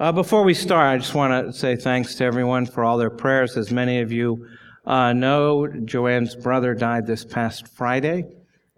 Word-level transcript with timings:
Uh, 0.00 0.10
before 0.10 0.42
we 0.42 0.54
start, 0.54 0.88
I 0.88 0.98
just 0.98 1.14
want 1.14 1.46
to 1.46 1.52
say 1.52 1.76
thanks 1.76 2.16
to 2.16 2.24
everyone 2.24 2.66
for 2.66 2.82
all 2.82 2.98
their 2.98 3.10
prayers. 3.10 3.56
As 3.56 3.70
many 3.70 4.00
of 4.00 4.10
you 4.10 4.48
uh, 4.84 5.12
know, 5.12 5.68
Joanne's 5.68 6.34
brother 6.34 6.74
died 6.74 7.06
this 7.06 7.24
past 7.24 7.68
Friday, 7.68 8.24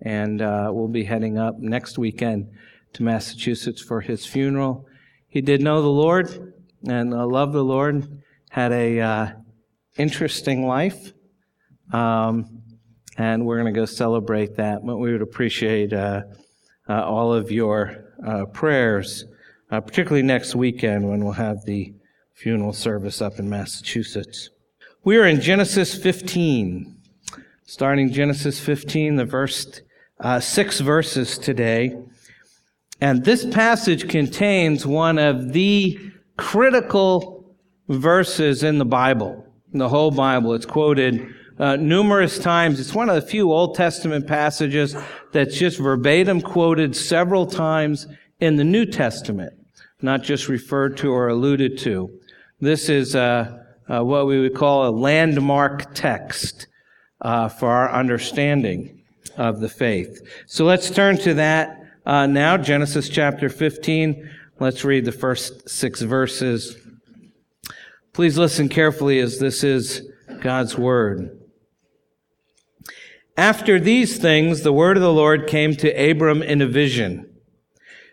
and 0.03 0.43
uh, 0.43 0.69
we'll 0.71 0.89
be 0.89 1.05
heading 1.05 1.39
up 1.39 1.59
next 1.59 1.97
weekend 1.97 2.51
to 2.93 3.03
Massachusetts 3.03 3.81
for 3.81 4.03
his 4.03 4.27
funeral. 4.27 4.87
He 5.27 5.41
did 5.41 5.63
know 5.63 5.81
the 5.81 5.89
Lord 5.89 6.53
and 6.87 7.15
uh, 7.15 7.27
loved 7.27 7.55
the 7.55 7.65
Lord, 7.65 8.23
had 8.51 8.73
a 8.73 9.01
uh, 9.01 9.29
interesting 9.97 10.67
life, 10.67 11.15
um, 11.95 12.61
and 13.17 13.47
we're 13.47 13.59
going 13.59 13.73
to 13.73 13.81
go 13.81 13.87
celebrate 13.87 14.57
that. 14.57 14.85
But 14.85 14.99
we 14.99 15.13
would 15.13 15.23
appreciate 15.23 15.95
uh, 15.95 16.25
all 16.87 17.33
of 17.33 17.51
your 17.51 18.05
prayers 18.53 19.25
uh, 19.71 19.81
particularly 19.81 20.23
next 20.23 20.55
weekend 20.55 21.09
when 21.09 21.25
we'll 21.25 21.33
have 21.33 21.65
the 21.65 21.95
funeral 22.35 22.73
service 22.73 23.21
up 23.21 23.39
in 23.39 23.49
Massachusetts. 23.49 24.51
We 25.05 25.17
are 25.17 25.27
in 25.27 25.41
Genesis 25.41 25.95
15, 25.95 26.97
starting 27.65 28.13
Genesis 28.13 28.61
15, 28.61 29.17
the 29.17 29.25
verse, 29.25 29.81
uh, 30.21 30.41
six 30.41 30.81
verses 30.81 31.39
today. 31.39 31.97
And 33.01 33.25
this 33.25 33.45
passage 33.47 34.09
contains 34.09 34.87
one 34.87 35.19
of 35.19 35.53
the 35.53 35.99
critical 36.37 37.57
verses 37.89 38.63
in 38.63 38.79
the 38.79 38.85
Bible, 38.85 39.47
in 39.73 39.79
the 39.79 39.89
whole 39.89 40.11
Bible. 40.11 40.55
It's 40.55 40.67
quoted 40.67 41.35
uh, 41.59 41.77
numerous 41.77 42.39
times. 42.39 42.81
It's 42.81 42.95
one 42.95 43.09
of 43.09 43.15
the 43.15 43.29
few 43.29 43.53
Old 43.53 43.75
Testament 43.75 44.27
passages 44.27 44.97
that's 45.33 45.57
just 45.57 45.79
verbatim 45.79 46.41
quoted 46.41 46.97
several 46.97 47.47
times 47.47 48.07
in 48.41 48.57
the 48.57 48.65
New 48.65 48.87
Testament, 48.87 49.55
not 50.01 50.23
just 50.23 50.49
referred 50.49 50.97
to 50.99 51.13
or 51.13 51.29
alluded 51.29 51.79
to. 51.79 52.11
This 52.61 52.89
is 52.89 53.15
uh, 53.15 53.63
uh, 53.89 54.05
what 54.05 54.27
we 54.27 54.41
would 54.41 54.55
call 54.55 54.89
a 54.89 54.91
landmark 54.91 55.95
text 55.95 56.67
uh, 57.21 57.49
for 57.49 57.71
our 57.71 57.93
understanding 57.93 59.03
of 59.37 59.61
the 59.61 59.69
faith. 59.69 60.21
So 60.47 60.65
let's 60.65 60.91
turn 60.91 61.19
to 61.19 61.35
that 61.35 61.83
uh, 62.07 62.25
now, 62.25 62.57
Genesis 62.57 63.09
chapter 63.09 63.49
15. 63.49 64.31
Let's 64.61 64.85
read 64.85 65.05
the 65.05 65.13
first 65.13 65.69
six 65.69 66.03
verses. 66.03 66.77
Please 68.13 68.39
listen 68.39 68.69
carefully 68.69 69.19
as 69.19 69.41
this 69.41 69.65
is 69.65 70.09
God's 70.41 70.79
word. 70.79 71.37
After 73.37 73.81
these 73.81 74.19
things, 74.19 74.63
the 74.63 74.73
word 74.73 74.97
of 74.97 75.03
the 75.03 75.13
Lord 75.13 75.49
came 75.49 75.75
to 75.77 76.11
Abram 76.11 76.43
in 76.45 76.63
a 76.63 76.67
vision. 76.69 77.29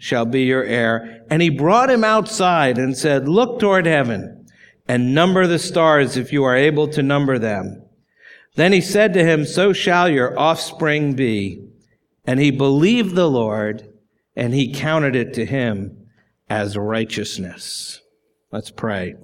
shall 0.00 0.24
be 0.24 0.42
your 0.42 0.64
heir. 0.64 1.24
And 1.30 1.40
he 1.40 1.50
brought 1.50 1.90
him 1.90 2.02
outside 2.02 2.78
and 2.78 2.96
said, 2.96 3.28
Look 3.28 3.60
toward 3.60 3.86
heaven 3.86 4.46
and 4.88 5.14
number 5.14 5.46
the 5.46 5.58
stars 5.58 6.16
if 6.16 6.32
you 6.32 6.42
are 6.42 6.56
able 6.56 6.88
to 6.88 7.02
number 7.02 7.38
them. 7.38 7.84
Then 8.56 8.72
he 8.72 8.80
said 8.80 9.12
to 9.14 9.24
him, 9.24 9.44
So 9.44 9.72
shall 9.72 10.08
your 10.08 10.36
offspring 10.36 11.12
be. 11.12 11.64
And 12.24 12.40
he 12.40 12.50
believed 12.50 13.14
the 13.14 13.30
Lord, 13.30 13.88
and 14.34 14.52
he 14.52 14.74
counted 14.74 15.14
it 15.14 15.34
to 15.34 15.46
him 15.46 16.06
as 16.48 16.76
righteousness. 16.76 18.00
Let's 18.50 18.70
pray. 18.70 19.14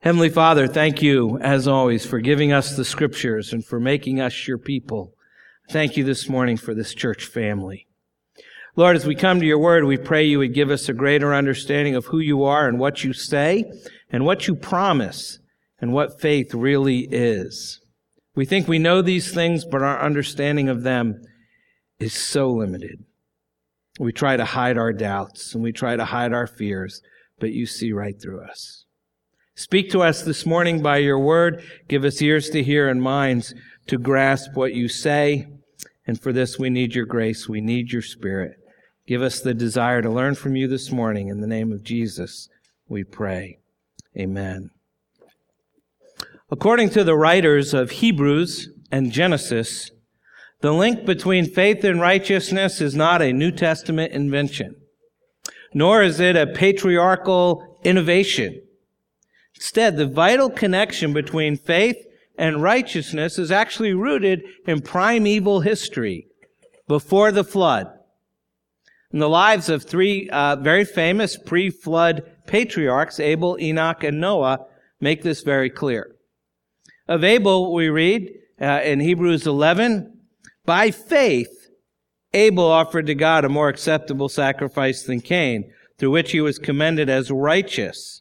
Heavenly 0.00 0.28
Father, 0.28 0.68
thank 0.68 1.02
you, 1.02 1.38
as 1.38 1.66
always, 1.66 2.04
for 2.04 2.20
giving 2.20 2.52
us 2.52 2.76
the 2.76 2.84
scriptures 2.84 3.52
and 3.52 3.64
for 3.64 3.80
making 3.80 4.20
us 4.20 4.46
your 4.46 4.58
people. 4.58 5.14
Thank 5.70 5.96
you 5.96 6.04
this 6.04 6.28
morning 6.28 6.56
for 6.56 6.74
this 6.74 6.94
church 6.94 7.24
family. 7.24 7.85
Lord, 8.78 8.94
as 8.94 9.06
we 9.06 9.14
come 9.14 9.40
to 9.40 9.46
your 9.46 9.58
word, 9.58 9.84
we 9.84 9.96
pray 9.96 10.24
you 10.24 10.38
would 10.38 10.52
give 10.52 10.70
us 10.70 10.86
a 10.86 10.92
greater 10.92 11.34
understanding 11.34 11.96
of 11.96 12.06
who 12.06 12.18
you 12.18 12.44
are 12.44 12.68
and 12.68 12.78
what 12.78 13.02
you 13.02 13.14
say 13.14 13.64
and 14.10 14.26
what 14.26 14.46
you 14.46 14.54
promise 14.54 15.38
and 15.80 15.94
what 15.94 16.20
faith 16.20 16.52
really 16.52 17.08
is. 17.10 17.80
We 18.34 18.44
think 18.44 18.68
we 18.68 18.78
know 18.78 19.00
these 19.00 19.32
things, 19.32 19.64
but 19.64 19.82
our 19.82 19.98
understanding 20.02 20.68
of 20.68 20.82
them 20.82 21.22
is 21.98 22.12
so 22.12 22.50
limited. 22.50 23.02
We 23.98 24.12
try 24.12 24.36
to 24.36 24.44
hide 24.44 24.76
our 24.76 24.92
doubts 24.92 25.54
and 25.54 25.62
we 25.62 25.72
try 25.72 25.96
to 25.96 26.04
hide 26.04 26.34
our 26.34 26.46
fears, 26.46 27.00
but 27.40 27.52
you 27.52 27.64
see 27.64 27.92
right 27.92 28.20
through 28.20 28.42
us. 28.42 28.84
Speak 29.54 29.90
to 29.92 30.02
us 30.02 30.20
this 30.20 30.44
morning 30.44 30.82
by 30.82 30.98
your 30.98 31.18
word. 31.18 31.64
Give 31.88 32.04
us 32.04 32.20
ears 32.20 32.50
to 32.50 32.62
hear 32.62 32.90
and 32.90 33.00
minds 33.00 33.54
to 33.86 33.96
grasp 33.96 34.50
what 34.52 34.74
you 34.74 34.86
say 34.86 35.46
and 36.06 36.20
for 36.20 36.32
this, 36.32 36.58
we 36.58 36.70
need 36.70 36.94
your 36.94 37.06
grace. 37.06 37.48
We 37.48 37.60
need 37.60 37.90
your 37.90 38.02
spirit. 38.02 38.58
Give 39.06 39.22
us 39.22 39.40
the 39.40 39.54
desire 39.54 40.02
to 40.02 40.10
learn 40.10 40.34
from 40.34 40.56
you 40.56 40.66
this 40.66 40.90
morning. 40.90 41.28
In 41.28 41.40
the 41.40 41.46
name 41.46 41.70
of 41.72 41.84
Jesus, 41.84 42.48
we 42.88 43.04
pray. 43.04 43.58
Amen. 44.18 44.70
According 46.50 46.90
to 46.90 47.04
the 47.04 47.16
writers 47.16 47.72
of 47.72 47.92
Hebrews 47.92 48.68
and 48.90 49.12
Genesis, 49.12 49.92
the 50.60 50.72
link 50.72 51.04
between 51.04 51.46
faith 51.46 51.84
and 51.84 52.00
righteousness 52.00 52.80
is 52.80 52.96
not 52.96 53.22
a 53.22 53.32
New 53.32 53.52
Testament 53.52 54.12
invention, 54.12 54.74
nor 55.72 56.02
is 56.02 56.18
it 56.18 56.34
a 56.34 56.46
patriarchal 56.46 57.78
innovation. 57.84 58.60
Instead, 59.54 59.96
the 59.96 60.06
vital 60.06 60.50
connection 60.50 61.12
between 61.12 61.56
faith 61.56 61.96
and 62.36 62.62
righteousness 62.62 63.38
is 63.38 63.52
actually 63.52 63.94
rooted 63.94 64.42
in 64.66 64.80
primeval 64.80 65.60
history 65.60 66.26
before 66.88 67.30
the 67.30 67.44
flood. 67.44 67.95
In 69.16 69.20
the 69.20 69.30
lives 69.30 69.70
of 69.70 69.82
three 69.82 70.28
uh, 70.28 70.56
very 70.56 70.84
famous 70.84 71.38
pre-flood 71.38 72.30
patriarchs, 72.46 73.18
Abel, 73.18 73.56
Enoch, 73.58 74.04
and 74.04 74.20
Noah, 74.20 74.66
make 75.00 75.22
this 75.22 75.40
very 75.40 75.70
clear. 75.70 76.16
Of 77.08 77.24
Abel, 77.24 77.72
we 77.72 77.88
read 77.88 78.30
uh, 78.60 78.82
in 78.84 79.00
Hebrews 79.00 79.46
11, 79.46 80.18
by 80.66 80.90
faith, 80.90 81.70
Abel 82.34 82.66
offered 82.66 83.06
to 83.06 83.14
God 83.14 83.46
a 83.46 83.48
more 83.48 83.70
acceptable 83.70 84.28
sacrifice 84.28 85.04
than 85.04 85.22
Cain, 85.22 85.72
through 85.96 86.10
which 86.10 86.32
he 86.32 86.42
was 86.42 86.58
commended 86.58 87.08
as 87.08 87.30
righteous. 87.30 88.20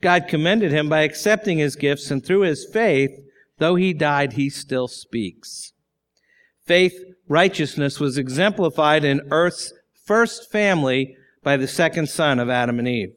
God 0.00 0.28
commended 0.28 0.72
him 0.72 0.88
by 0.88 1.02
accepting 1.02 1.58
his 1.58 1.76
gifts, 1.76 2.10
and 2.10 2.24
through 2.24 2.44
his 2.44 2.64
faith, 2.64 3.10
Though 3.58 3.74
he 3.74 3.92
died, 3.92 4.32
he 4.32 4.48
still 4.48 4.88
speaks. 4.88 5.74
Faith, 6.64 6.98
righteousness 7.28 8.00
was 8.00 8.16
exemplified 8.16 9.04
in 9.04 9.28
earth's 9.30 9.74
first 10.04 10.50
family 10.50 11.16
by 11.42 11.56
the 11.56 11.68
second 11.68 12.08
son 12.08 12.38
of 12.38 12.50
Adam 12.50 12.78
and 12.78 12.88
Eve. 12.88 13.14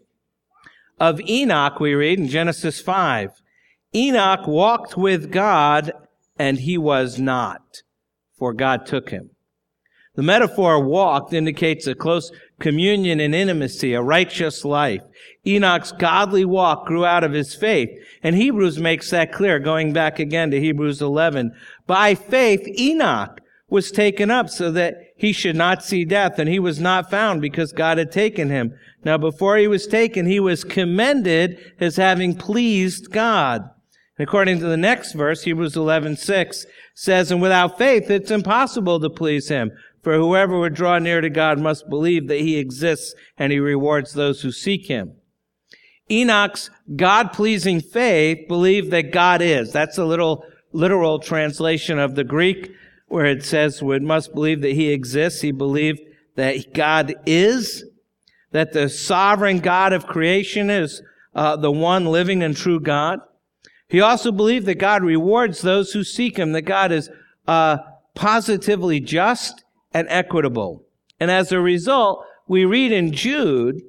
Of 0.99 1.19
Enoch, 1.21 1.79
we 1.79 1.93
read 1.93 2.19
in 2.19 2.27
Genesis 2.27 2.81
5, 2.81 3.31
Enoch 3.93 4.47
walked 4.47 4.97
with 4.97 5.31
God 5.31 5.91
and 6.37 6.59
he 6.59 6.77
was 6.77 7.19
not, 7.19 7.81
for 8.37 8.53
God 8.53 8.85
took 8.85 9.09
him. 9.09 9.31
The 10.15 10.23
metaphor 10.23 10.81
walked 10.81 11.33
indicates 11.33 11.87
a 11.87 11.95
close 11.95 12.31
communion 12.59 13.19
and 13.19 13.35
intimacy, 13.35 13.93
a 13.93 14.01
righteous 14.01 14.63
life. 14.63 15.01
Enoch's 15.45 15.91
godly 15.91 16.45
walk 16.45 16.85
grew 16.85 17.05
out 17.05 17.23
of 17.23 17.33
his 17.33 17.53
faith. 17.53 17.89
And 18.23 18.35
Hebrews 18.35 18.79
makes 18.79 19.09
that 19.09 19.33
clear, 19.33 19.59
going 19.59 19.91
back 19.91 20.19
again 20.19 20.51
to 20.51 20.59
Hebrews 20.59 21.01
11. 21.01 21.51
By 21.85 22.15
faith, 22.15 22.65
Enoch 22.79 23.41
was 23.69 23.91
taken 23.91 24.31
up 24.31 24.49
so 24.49 24.71
that 24.71 24.95
he 25.15 25.31
should 25.31 25.55
not 25.55 25.83
see 25.83 26.03
death, 26.03 26.37
and 26.39 26.49
he 26.49 26.59
was 26.59 26.79
not 26.79 27.09
found 27.09 27.41
because 27.41 27.71
God 27.71 27.97
had 27.97 28.11
taken 28.11 28.49
him. 28.49 28.77
Now, 29.03 29.17
before 29.17 29.57
he 29.57 29.67
was 29.67 29.87
taken, 29.87 30.25
he 30.25 30.39
was 30.39 30.63
commended 30.63 31.57
as 31.79 31.95
having 31.95 32.35
pleased 32.35 33.11
God. 33.11 33.61
And 34.17 34.27
according 34.27 34.59
to 34.59 34.65
the 34.65 34.77
next 34.77 35.13
verse, 35.13 35.43
Hebrews 35.43 35.77
11, 35.77 36.17
6, 36.17 36.65
says, 36.93 37.31
And 37.31 37.41
without 37.41 37.77
faith, 37.77 38.09
it's 38.09 38.31
impossible 38.31 38.99
to 38.99 39.09
please 39.09 39.47
him. 39.47 39.71
For 40.03 40.15
whoever 40.15 40.59
would 40.59 40.75
draw 40.75 40.99
near 40.99 41.21
to 41.21 41.29
God 41.29 41.59
must 41.59 41.89
believe 41.89 42.27
that 42.27 42.41
he 42.41 42.57
exists 42.57 43.15
and 43.37 43.51
he 43.51 43.59
rewards 43.59 44.13
those 44.13 44.41
who 44.41 44.51
seek 44.51 44.87
him. 44.87 45.13
Enoch's 46.11 46.69
God-pleasing 46.95 47.81
faith 47.81 48.47
believed 48.47 48.91
that 48.91 49.11
God 49.11 49.41
is. 49.41 49.71
That's 49.71 49.97
a 49.97 50.05
little 50.05 50.45
literal 50.71 51.19
translation 51.19 51.97
of 51.97 52.15
the 52.15 52.23
Greek 52.23 52.71
where 53.07 53.25
it 53.25 53.43
says 53.45 53.81
we 53.81 53.99
must 53.99 54.33
believe 54.33 54.61
that 54.61 54.73
he 54.73 54.89
exists. 54.89 55.41
He 55.41 55.51
believed 55.51 56.01
that 56.35 56.73
God 56.73 57.13
is. 57.25 57.83
that 58.55 58.71
the 58.71 58.87
sovereign 58.87 59.59
God 59.59 59.91
of 59.91 60.07
creation 60.07 60.69
is 60.69 61.01
uh, 61.33 61.57
the 61.57 61.71
one 61.71 62.05
living 62.05 62.41
and 62.41 62.55
true 62.55 62.79
God. 62.79 63.19
He 63.89 63.99
also 63.99 64.31
believed 64.31 64.65
that 64.67 64.75
God 64.75 65.03
rewards 65.03 65.61
those 65.61 65.91
who 65.91 66.05
seek 66.05 66.37
Him, 66.37 66.53
that 66.53 66.61
God 66.61 66.93
is 66.93 67.09
uh, 67.47 67.79
positively 68.13 69.01
just 69.01 69.65
and 69.93 70.07
equitable. 70.09 70.85
And 71.19 71.29
as 71.29 71.51
a 71.51 71.59
result, 71.59 72.23
we 72.47 72.63
read 72.63 72.93
in 72.93 73.11
Jude, 73.11 73.81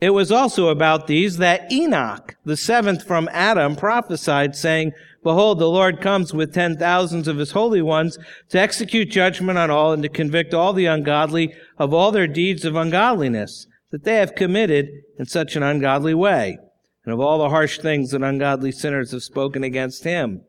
it 0.00 0.10
was 0.10 0.30
also 0.30 0.68
about 0.68 1.08
these 1.08 1.38
that 1.38 1.72
Enoch, 1.72 2.36
the 2.44 2.56
seventh 2.56 3.04
from 3.04 3.28
Adam, 3.32 3.74
prophesied, 3.74 4.54
saying, 4.54 4.92
Behold, 5.22 5.58
the 5.58 5.68
Lord 5.68 6.00
comes 6.00 6.34
with 6.34 6.52
ten 6.52 6.76
thousands 6.76 7.28
of 7.28 7.38
his 7.38 7.52
holy 7.52 7.82
ones 7.82 8.18
to 8.48 8.58
execute 8.58 9.10
judgment 9.10 9.56
on 9.56 9.70
all 9.70 9.92
and 9.92 10.02
to 10.02 10.08
convict 10.08 10.52
all 10.52 10.72
the 10.72 10.86
ungodly 10.86 11.54
of 11.78 11.94
all 11.94 12.10
their 12.10 12.26
deeds 12.26 12.64
of 12.64 12.74
ungodliness 12.74 13.66
that 13.92 14.04
they 14.04 14.16
have 14.16 14.34
committed 14.34 14.88
in 15.18 15.26
such 15.26 15.54
an 15.54 15.62
ungodly 15.62 16.14
way, 16.14 16.58
and 17.04 17.12
of 17.12 17.20
all 17.20 17.38
the 17.38 17.50
harsh 17.50 17.78
things 17.78 18.10
that 18.10 18.22
ungodly 18.22 18.72
sinners 18.72 19.12
have 19.12 19.22
spoken 19.22 19.62
against 19.62 20.02
him. 20.02 20.42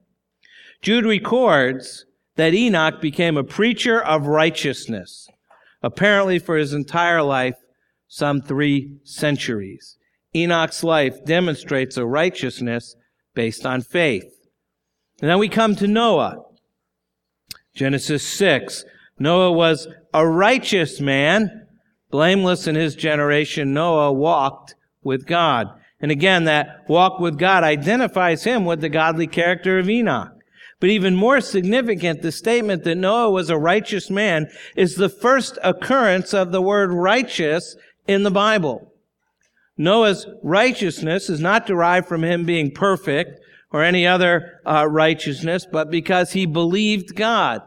Jude 0.82 1.06
records 1.06 2.06
that 2.36 2.54
Enoch 2.54 3.00
became 3.00 3.38
a 3.38 3.44
preacher 3.44 4.02
of 4.02 4.26
righteousness, 4.26 5.30
apparently 5.84 6.40
for 6.40 6.58
his 6.58 6.74
entire 6.74 7.22
life, 7.22 7.58
some 8.08 8.42
three 8.42 8.98
centuries. 9.04 9.98
Enoch's 10.36 10.84
life 10.84 11.24
demonstrates 11.26 11.96
a 11.96 12.06
righteousness 12.06 12.96
based 13.36 13.66
on 13.66 13.82
faith. 13.82 14.43
And 15.24 15.30
then 15.30 15.40
we 15.40 15.48
come 15.48 15.74
to 15.78 15.88
Noah. 15.88 16.44
Genesis 17.74 18.28
6. 18.28 18.84
Noah 19.18 19.54
was 19.54 19.88
a 20.14 20.28
righteous 20.28 21.00
man, 21.00 21.66
blameless 22.12 22.68
in 22.68 22.76
his 22.76 22.94
generation. 22.94 23.74
Noah 23.74 24.12
walked 24.12 24.76
with 25.02 25.26
God. 25.26 25.70
And 26.02 26.12
again, 26.12 26.44
that 26.44 26.84
walk 26.90 27.22
with 27.22 27.40
God 27.40 27.64
identifies 27.64 28.44
him 28.44 28.66
with 28.66 28.82
the 28.82 28.90
godly 28.90 29.28
character 29.28 29.80
of 29.80 29.90
Enoch. 29.90 30.34
But 30.82 30.90
even 30.90 31.16
more 31.16 31.40
significant, 31.40 32.22
the 32.22 32.34
statement 32.34 32.84
that 32.84 32.96
Noah 32.96 33.32
was 33.32 33.50
a 33.50 33.58
righteous 33.58 34.10
man 34.10 34.50
is 34.76 34.96
the 34.96 35.08
first 35.08 35.58
occurrence 35.64 36.34
of 36.34 36.52
the 36.52 36.62
word 36.62 36.92
righteous 36.92 37.78
in 38.10 38.24
the 38.24 38.30
Bible. 38.30 38.92
Noah's 39.78 40.28
righteousness 40.44 41.30
is 41.30 41.40
not 41.40 41.66
derived 41.66 42.10
from 42.10 42.26
him 42.26 42.44
being 42.44 42.72
perfect 42.72 43.40
or 43.74 43.84
any 43.84 44.06
other 44.06 44.62
uh, 44.66 44.88
righteousness, 44.88 45.68
but 45.70 45.90
because 45.90 46.32
he 46.32 46.46
believed 46.46 47.16
God. 47.16 47.62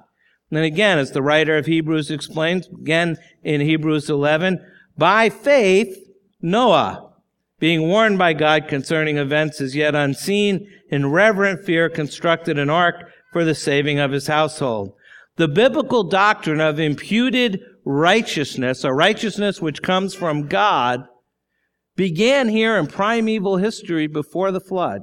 And 0.51 0.61
again, 0.61 0.99
as 0.99 1.11
the 1.11 1.23
writer 1.23 1.59
of 1.59 1.67
Hebrews 1.67 2.11
explains, 2.11 2.69
again 2.69 3.19
in 3.43 3.61
Hebrews 3.61 4.09
11, 4.09 4.65
by 4.97 5.29
faith, 5.29 5.99
Noah, 6.41 7.13
being 7.59 7.89
warned 7.89 8.19
by 8.19 8.33
God 8.33 8.69
concerning 8.69 9.19
events 9.19 9.61
as 9.61 9.75
yet 9.75 9.97
unseen, 9.97 10.71
in 10.89 11.11
reverent 11.11 11.65
fear 11.65 11.89
constructed 11.89 12.59
an 12.59 12.71
ark 12.71 13.11
for 13.33 13.45
the 13.45 13.55
saving 13.55 13.99
of 13.99 14.13
his 14.13 14.29
household. 14.29 14.93
The 15.37 15.49
biblical 15.49 16.05
doctrine 16.05 16.61
of 16.61 16.79
imputed 16.79 17.61
righteousness, 17.85 18.85
a 18.85 18.93
righteousness 18.93 19.61
which 19.61 19.83
comes 19.83 20.15
from 20.15 20.47
God, 20.47 21.09
began 21.97 22.49
here 22.49 22.77
in 22.77 22.87
primeval 22.87 23.57
history 23.57 24.07
before 24.07 24.53
the 24.53 24.61
flood. 24.61 25.03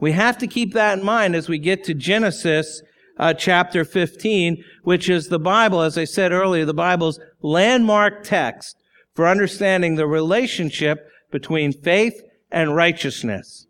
We 0.00 0.12
have 0.12 0.38
to 0.38 0.46
keep 0.46 0.72
that 0.72 0.98
in 0.98 1.04
mind 1.04 1.36
as 1.36 1.48
we 1.48 1.58
get 1.58 1.84
to 1.84 1.94
Genesis 1.94 2.82
uh, 3.18 3.34
chapter 3.34 3.84
15, 3.84 4.64
which 4.82 5.10
is 5.10 5.28
the 5.28 5.38
Bible, 5.38 5.82
as 5.82 5.98
I 5.98 6.04
said 6.04 6.32
earlier, 6.32 6.64
the 6.64 6.72
Bible's 6.72 7.20
landmark 7.42 8.24
text 8.24 8.76
for 9.14 9.28
understanding 9.28 9.96
the 9.96 10.06
relationship 10.06 11.06
between 11.30 11.72
faith 11.72 12.22
and 12.50 12.74
righteousness. 12.74 13.66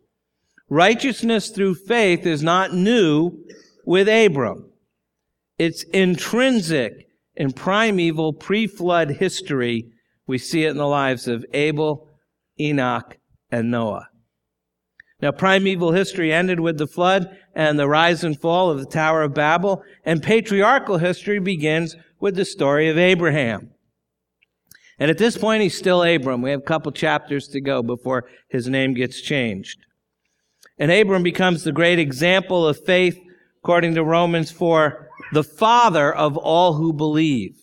Righteousness 0.68 1.50
through 1.50 1.74
faith 1.74 2.24
is 2.24 2.44
not 2.44 2.72
new 2.72 3.32
with 3.84 4.08
Abram. 4.08 4.70
It's 5.58 5.82
intrinsic 5.82 7.08
in 7.34 7.52
primeval 7.52 8.32
pre-flood 8.32 9.10
history. 9.10 9.90
We 10.28 10.38
see 10.38 10.64
it 10.64 10.70
in 10.70 10.76
the 10.76 10.86
lives 10.86 11.26
of 11.26 11.44
Abel, 11.52 12.08
Enoch, 12.58 13.18
and 13.50 13.70
Noah. 13.70 14.09
Now, 15.22 15.32
primeval 15.32 15.92
history 15.92 16.32
ended 16.32 16.60
with 16.60 16.78
the 16.78 16.86
flood 16.86 17.36
and 17.54 17.78
the 17.78 17.88
rise 17.88 18.24
and 18.24 18.40
fall 18.40 18.70
of 18.70 18.78
the 18.78 18.86
Tower 18.86 19.22
of 19.22 19.34
Babel, 19.34 19.82
and 20.04 20.22
patriarchal 20.22 20.98
history 20.98 21.38
begins 21.38 21.96
with 22.20 22.36
the 22.36 22.44
story 22.44 22.88
of 22.88 22.96
Abraham. 22.96 23.70
And 24.98 25.10
at 25.10 25.18
this 25.18 25.36
point, 25.36 25.62
he's 25.62 25.76
still 25.76 26.02
Abram. 26.02 26.42
We 26.42 26.50
have 26.50 26.60
a 26.60 26.64
couple 26.64 26.92
chapters 26.92 27.48
to 27.48 27.60
go 27.60 27.82
before 27.82 28.28
his 28.48 28.68
name 28.68 28.94
gets 28.94 29.20
changed. 29.20 29.78
And 30.78 30.90
Abram 30.90 31.22
becomes 31.22 31.64
the 31.64 31.72
great 31.72 31.98
example 31.98 32.66
of 32.66 32.84
faith, 32.84 33.18
according 33.62 33.94
to 33.94 34.04
Romans 34.04 34.50
4, 34.50 35.08
the 35.32 35.44
father 35.44 36.14
of 36.14 36.36
all 36.36 36.74
who 36.74 36.92
believe. 36.92 37.56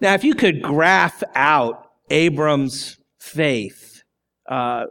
Now, 0.00 0.14
if 0.14 0.24
you 0.24 0.34
could 0.34 0.62
graph 0.62 1.22
out 1.34 1.90
Abram's 2.10 2.98
faith, 3.18 4.02
uh, 4.48 4.86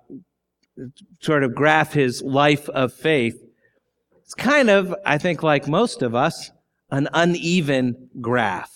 sort 1.21 1.43
of 1.43 1.55
graph 1.55 1.93
his 1.93 2.21
life 2.21 2.69
of 2.69 2.93
faith, 2.93 3.35
it's 4.21 4.33
kind 4.33 4.69
of, 4.69 4.93
I 5.05 5.17
think, 5.17 5.41
like 5.41 5.67
most 5.67 6.01
of 6.01 6.13
us, 6.13 6.51
an 6.91 7.07
uneven 7.13 8.09
graph. 8.21 8.71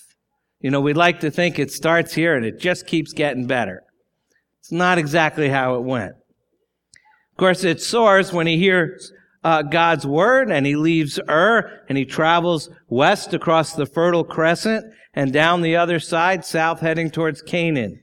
You 0.60 0.70
know, 0.70 0.80
we 0.80 0.94
like 0.94 1.20
to 1.20 1.30
think 1.30 1.58
it 1.58 1.70
starts 1.70 2.14
here 2.14 2.34
and 2.34 2.44
it 2.44 2.58
just 2.58 2.86
keeps 2.86 3.12
getting 3.12 3.46
better. 3.46 3.82
It's 4.60 4.72
not 4.72 4.98
exactly 4.98 5.48
how 5.48 5.74
it 5.74 5.82
went. 5.82 6.12
Of 6.12 7.36
course, 7.36 7.64
it 7.64 7.82
soars 7.82 8.32
when 8.32 8.46
he 8.46 8.56
hears 8.56 9.12
uh, 9.42 9.62
God's 9.62 10.06
word 10.06 10.50
and 10.50 10.64
he 10.64 10.74
leaves 10.74 11.20
Ur 11.28 11.82
and 11.88 11.98
he 11.98 12.04
travels 12.04 12.70
west 12.88 13.34
across 13.34 13.74
the 13.74 13.86
Fertile 13.86 14.24
Crescent 14.24 14.86
and 15.12 15.32
down 15.32 15.60
the 15.60 15.76
other 15.76 16.00
side, 16.00 16.44
south 16.44 16.80
heading 16.80 17.10
towards 17.10 17.42
Canaan. 17.42 18.00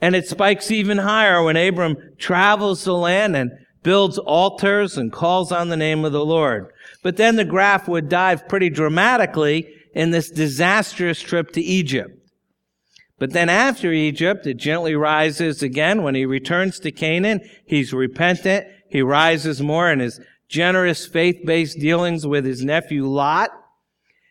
And 0.00 0.14
it 0.14 0.28
spikes 0.28 0.70
even 0.70 0.98
higher 0.98 1.42
when 1.42 1.56
Abram 1.56 1.96
travels 2.18 2.84
the 2.84 2.94
land 2.94 3.34
and 3.36 3.50
builds 3.82 4.18
altars 4.18 4.96
and 4.96 5.12
calls 5.12 5.50
on 5.50 5.68
the 5.68 5.76
name 5.76 6.04
of 6.04 6.12
the 6.12 6.24
Lord. 6.24 6.72
But 7.02 7.16
then 7.16 7.36
the 7.36 7.44
graph 7.44 7.88
would 7.88 8.08
dive 8.08 8.48
pretty 8.48 8.70
dramatically 8.70 9.68
in 9.94 10.10
this 10.10 10.30
disastrous 10.30 11.20
trip 11.20 11.52
to 11.52 11.60
Egypt. 11.60 12.10
But 13.18 13.32
then 13.32 13.48
after 13.48 13.92
Egypt, 13.92 14.46
it 14.46 14.58
gently 14.58 14.94
rises 14.94 15.62
again. 15.62 16.02
When 16.02 16.14
he 16.14 16.24
returns 16.24 16.78
to 16.80 16.92
Canaan, 16.92 17.40
he's 17.66 17.92
repentant. 17.92 18.66
He 18.88 19.02
rises 19.02 19.60
more 19.60 19.90
in 19.90 19.98
his 19.98 20.20
generous 20.48 21.06
faith-based 21.06 21.78
dealings 21.78 22.26
with 22.26 22.44
his 22.44 22.64
nephew 22.64 23.06
Lot. 23.06 23.50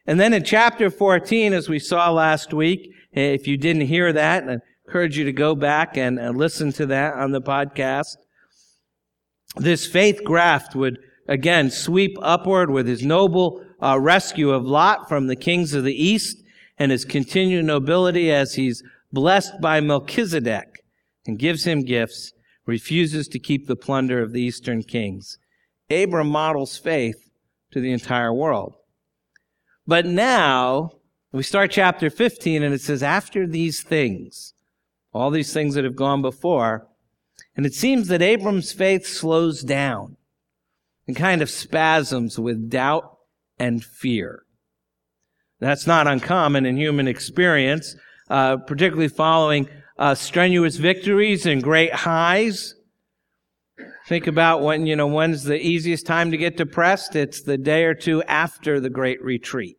And 0.05 0.19
then 0.19 0.33
in 0.33 0.43
chapter 0.43 0.89
14, 0.89 1.51
as 1.51 1.67
we 1.67 1.79
saw 1.79 2.11
last 2.11 2.53
week, 2.53 2.91
if 3.11 3.45
you 3.45 3.57
didn't 3.57 3.87
hear 3.87 4.13
that, 4.13 4.61
encourage 4.87 5.17
you 5.17 5.25
to 5.25 5.33
go 5.33 5.53
back 5.53 5.97
and, 5.97 6.17
and 6.17 6.37
listen 6.37 6.71
to 6.71 6.85
that 6.85 7.13
on 7.13 7.31
the 7.31 7.41
podcast. 7.41 8.15
This 9.57 9.85
faith 9.85 10.23
graft 10.23 10.75
would 10.75 10.99
again 11.27 11.69
sweep 11.69 12.17
upward 12.21 12.69
with 12.69 12.87
his 12.87 13.03
noble 13.03 13.65
uh, 13.81 13.99
rescue 13.99 14.51
of 14.51 14.65
Lot 14.65 15.09
from 15.09 15.27
the 15.27 15.35
kings 15.35 15.73
of 15.73 15.83
the 15.83 16.01
east 16.03 16.41
and 16.77 16.89
his 16.91 17.03
continued 17.03 17.65
nobility 17.65 18.31
as 18.31 18.53
he's 18.53 18.81
blessed 19.11 19.59
by 19.59 19.81
Melchizedek 19.81 20.83
and 21.25 21.37
gives 21.37 21.65
him 21.65 21.83
gifts, 21.83 22.31
refuses 22.65 23.27
to 23.27 23.39
keep 23.39 23.67
the 23.67 23.75
plunder 23.75 24.21
of 24.21 24.31
the 24.31 24.41
eastern 24.41 24.83
kings. 24.83 25.37
Abram 25.89 26.29
models 26.29 26.77
faith 26.77 27.29
to 27.71 27.81
the 27.81 27.91
entire 27.91 28.33
world. 28.33 28.75
But 29.85 30.05
now, 30.05 30.91
we 31.33 31.43
start 31.43 31.71
chapter 31.71 32.09
15 32.09 32.63
and 32.63 32.73
it 32.73 32.81
says, 32.81 33.03
after 33.03 33.45
these 33.45 33.83
things, 33.83 34.53
all 35.13 35.31
these 35.31 35.53
things 35.53 35.75
that 35.75 35.83
have 35.83 35.95
gone 35.95 36.21
before, 36.21 36.87
and 37.55 37.65
it 37.65 37.73
seems 37.73 38.07
that 38.07 38.21
Abram's 38.21 38.71
faith 38.71 39.05
slows 39.05 39.63
down 39.63 40.17
and 41.07 41.15
kind 41.15 41.41
of 41.41 41.49
spasms 41.49 42.37
with 42.37 42.69
doubt 42.69 43.17
and 43.57 43.83
fear. 43.83 44.43
That's 45.59 45.87
not 45.87 46.07
uncommon 46.07 46.65
in 46.65 46.77
human 46.77 47.07
experience, 47.07 47.95
uh, 48.29 48.57
particularly 48.57 49.07
following 49.07 49.67
uh, 49.97 50.13
strenuous 50.13 50.75
victories 50.75 51.45
and 51.45 51.63
great 51.63 51.93
highs. 51.93 52.75
Think 54.07 54.27
about 54.27 54.61
when, 54.61 54.85
you 54.85 54.95
know, 54.95 55.07
when's 55.07 55.43
the 55.43 55.59
easiest 55.59 56.05
time 56.05 56.31
to 56.31 56.37
get 56.37 56.57
depressed? 56.57 57.15
It's 57.15 57.41
the 57.41 57.57
day 57.57 57.83
or 57.85 57.93
two 57.93 58.23
after 58.23 58.79
the 58.79 58.89
great 58.89 59.21
retreat. 59.23 59.77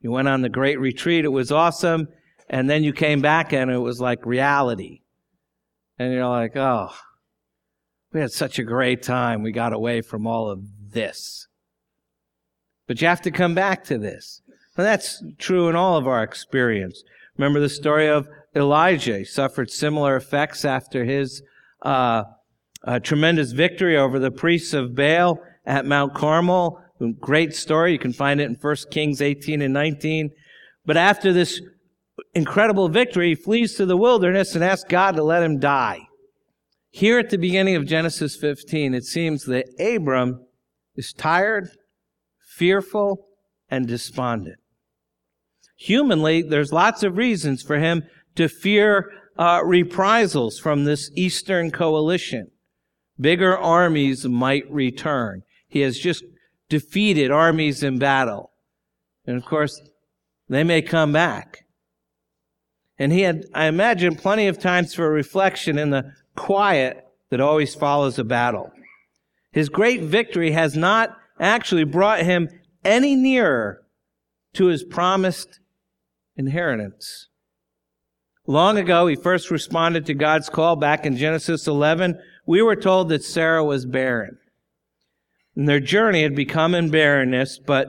You 0.00 0.10
went 0.10 0.28
on 0.28 0.42
the 0.42 0.48
great 0.48 0.80
retreat, 0.80 1.24
it 1.24 1.28
was 1.28 1.52
awesome, 1.52 2.08
and 2.48 2.70
then 2.70 2.84
you 2.84 2.92
came 2.92 3.20
back 3.20 3.52
and 3.52 3.70
it 3.70 3.78
was 3.78 4.00
like 4.00 4.24
reality. 4.24 5.00
And 5.98 6.12
you're 6.12 6.28
like, 6.28 6.56
oh, 6.56 6.90
we 8.12 8.20
had 8.20 8.30
such 8.30 8.58
a 8.58 8.64
great 8.64 9.02
time. 9.02 9.42
We 9.42 9.52
got 9.52 9.72
away 9.72 10.00
from 10.00 10.26
all 10.26 10.50
of 10.50 10.60
this. 10.90 11.48
But 12.86 13.00
you 13.00 13.08
have 13.08 13.22
to 13.22 13.30
come 13.30 13.54
back 13.54 13.84
to 13.84 13.98
this. 13.98 14.42
And 14.76 14.86
that's 14.86 15.22
true 15.38 15.68
in 15.68 15.76
all 15.76 15.96
of 15.96 16.06
our 16.06 16.22
experience. 16.22 17.02
Remember 17.36 17.60
the 17.60 17.68
story 17.68 18.08
of 18.08 18.28
Elijah. 18.54 19.18
He 19.18 19.24
suffered 19.24 19.70
similar 19.70 20.16
effects 20.16 20.64
after 20.64 21.04
his 21.04 21.42
uh, 21.82 22.24
tremendous 23.02 23.52
victory 23.52 23.96
over 23.96 24.18
the 24.18 24.30
priests 24.30 24.72
of 24.72 24.94
Baal 24.94 25.40
at 25.64 25.86
Mount 25.86 26.14
Carmel. 26.14 26.80
Great 27.20 27.54
story. 27.54 27.92
You 27.92 27.98
can 27.98 28.12
find 28.12 28.40
it 28.40 28.44
in 28.44 28.54
1 28.54 28.76
Kings 28.90 29.20
18 29.20 29.62
and 29.62 29.74
19. 29.74 30.30
But 30.84 30.96
after 30.96 31.32
this 31.32 31.60
incredible 32.36 32.90
victory, 32.90 33.30
he 33.30 33.34
flees 33.34 33.74
to 33.74 33.86
the 33.86 33.96
wilderness 33.96 34.54
and 34.54 34.62
asks 34.62 34.88
God 34.88 35.16
to 35.16 35.22
let 35.22 35.42
him 35.42 35.58
die. 35.58 36.00
Here 36.90 37.18
at 37.18 37.30
the 37.30 37.38
beginning 37.38 37.76
of 37.76 37.86
Genesis 37.86 38.36
15, 38.36 38.94
it 38.94 39.04
seems 39.04 39.44
that 39.46 39.66
Abram 39.80 40.46
is 40.94 41.14
tired, 41.14 41.70
fearful, 42.38 43.26
and 43.70 43.88
despondent. 43.88 44.58
Humanly, 45.76 46.42
there's 46.42 46.72
lots 46.72 47.02
of 47.02 47.16
reasons 47.16 47.62
for 47.62 47.78
him 47.78 48.04
to 48.34 48.48
fear 48.48 49.10
uh, 49.38 49.62
reprisals 49.64 50.58
from 50.58 50.84
this 50.84 51.10
Eastern 51.14 51.70
coalition. 51.70 52.50
Bigger 53.18 53.56
armies 53.56 54.26
might 54.26 54.70
return. 54.70 55.42
He 55.68 55.80
has 55.80 55.98
just 55.98 56.22
defeated 56.68 57.30
armies 57.30 57.82
in 57.82 57.98
battle. 57.98 58.50
And 59.26 59.36
of 59.36 59.44
course, 59.44 59.80
they 60.48 60.64
may 60.64 60.82
come 60.82 61.12
back. 61.12 61.65
And 62.98 63.12
he 63.12 63.22
had, 63.22 63.44
I 63.54 63.66
imagine, 63.66 64.16
plenty 64.16 64.46
of 64.46 64.58
times 64.58 64.94
for 64.94 65.10
reflection 65.10 65.78
in 65.78 65.90
the 65.90 66.12
quiet 66.34 67.06
that 67.30 67.40
always 67.40 67.74
follows 67.74 68.18
a 68.18 68.24
battle. 68.24 68.72
His 69.52 69.68
great 69.68 70.02
victory 70.02 70.52
has 70.52 70.76
not 70.76 71.16
actually 71.38 71.84
brought 71.84 72.20
him 72.20 72.48
any 72.84 73.14
nearer 73.14 73.82
to 74.54 74.66
his 74.66 74.84
promised 74.84 75.60
inheritance. 76.36 77.28
Long 78.46 78.78
ago, 78.78 79.06
he 79.06 79.16
first 79.16 79.50
responded 79.50 80.06
to 80.06 80.14
God's 80.14 80.48
call 80.48 80.76
back 80.76 81.04
in 81.04 81.16
Genesis 81.16 81.66
11. 81.66 82.18
We 82.46 82.62
were 82.62 82.76
told 82.76 83.08
that 83.08 83.24
Sarah 83.24 83.64
was 83.64 83.84
barren. 83.84 84.38
And 85.56 85.68
their 85.68 85.80
journey 85.80 86.22
had 86.22 86.36
become 86.36 86.74
in 86.74 86.90
barrenness, 86.90 87.58
but 87.58 87.88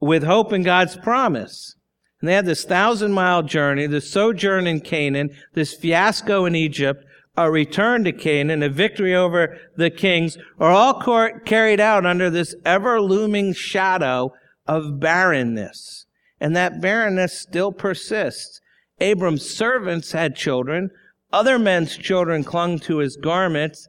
with 0.00 0.22
hope 0.22 0.52
in 0.52 0.62
God's 0.62 0.96
promise. 0.96 1.74
And 2.20 2.28
they 2.28 2.34
had 2.34 2.46
this 2.46 2.64
thousand 2.64 3.12
mile 3.12 3.42
journey, 3.42 3.86
this 3.86 4.10
sojourn 4.10 4.66
in 4.66 4.80
Canaan, 4.80 5.30
this 5.54 5.74
fiasco 5.74 6.44
in 6.46 6.54
Egypt, 6.54 7.04
a 7.36 7.50
return 7.50 8.02
to 8.04 8.12
Canaan, 8.12 8.64
a 8.64 8.68
victory 8.68 9.14
over 9.14 9.56
the 9.76 9.90
kings, 9.90 10.36
are 10.58 10.72
all 10.72 11.00
carried 11.44 11.78
out 11.78 12.04
under 12.04 12.28
this 12.28 12.56
ever 12.64 13.00
looming 13.00 13.52
shadow 13.52 14.32
of 14.66 14.98
barrenness. 14.98 16.06
And 16.40 16.56
that 16.56 16.80
barrenness 16.80 17.38
still 17.38 17.72
persists. 17.72 18.60
Abram's 19.00 19.48
servants 19.48 20.10
had 20.12 20.34
children. 20.34 20.90
Other 21.32 21.58
men's 21.58 21.96
children 21.96 22.42
clung 22.42 22.80
to 22.80 22.98
his 22.98 23.16
garments. 23.16 23.88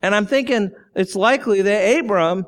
And 0.00 0.14
I'm 0.14 0.26
thinking 0.26 0.70
it's 0.94 1.14
likely 1.14 1.60
that 1.62 2.00
Abram 2.00 2.46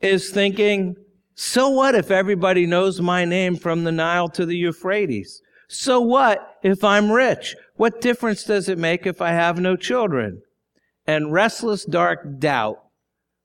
is 0.00 0.30
thinking, 0.30 0.96
so 1.38 1.68
what 1.68 1.94
if 1.94 2.10
everybody 2.10 2.64
knows 2.64 2.98
my 2.98 3.26
name 3.26 3.56
from 3.56 3.84
the 3.84 3.92
Nile 3.92 4.28
to 4.30 4.46
the 4.46 4.56
Euphrates? 4.56 5.42
So 5.68 6.00
what 6.00 6.58
if 6.62 6.82
I'm 6.82 7.12
rich? 7.12 7.54
What 7.74 8.00
difference 8.00 8.42
does 8.42 8.70
it 8.70 8.78
make 8.78 9.06
if 9.06 9.20
I 9.20 9.32
have 9.32 9.60
no 9.60 9.76
children? 9.76 10.40
And 11.06 11.34
restless 11.34 11.84
dark 11.84 12.38
doubt 12.38 12.82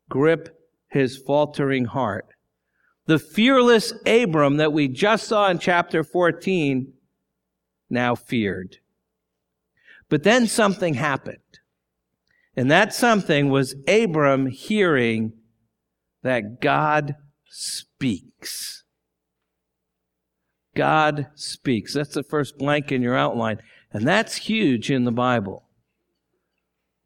grip 0.10 0.58
his 0.88 1.18
faltering 1.18 1.84
heart. 1.84 2.28
The 3.08 3.20
fearless 3.20 3.92
Abram 4.06 4.56
that 4.56 4.72
we 4.72 4.88
just 4.88 5.28
saw 5.28 5.50
in 5.50 5.60
chapter 5.60 6.02
14 6.02 6.94
now 7.90 8.16
feared. 8.16 8.78
But 10.08 10.24
then 10.24 10.48
something 10.48 10.94
happened. 10.94 11.40
And 12.56 12.72
that 12.72 12.94
something 12.94 13.50
was 13.50 13.76
Abram 13.86 14.48
hearing 14.48 15.34
that 16.24 16.62
God 16.62 17.16
speaks. 17.52 18.84
God 20.76 21.28
speaks. 21.36 21.94
That's 21.94 22.14
the 22.14 22.24
first 22.24 22.58
blank 22.58 22.92
in 22.92 23.02
your 23.02 23.16
outline. 23.16 23.62
And 23.92 24.08
that's 24.08 24.38
huge 24.38 24.90
in 24.90 25.04
the 25.04 25.12
Bible. 25.12 25.68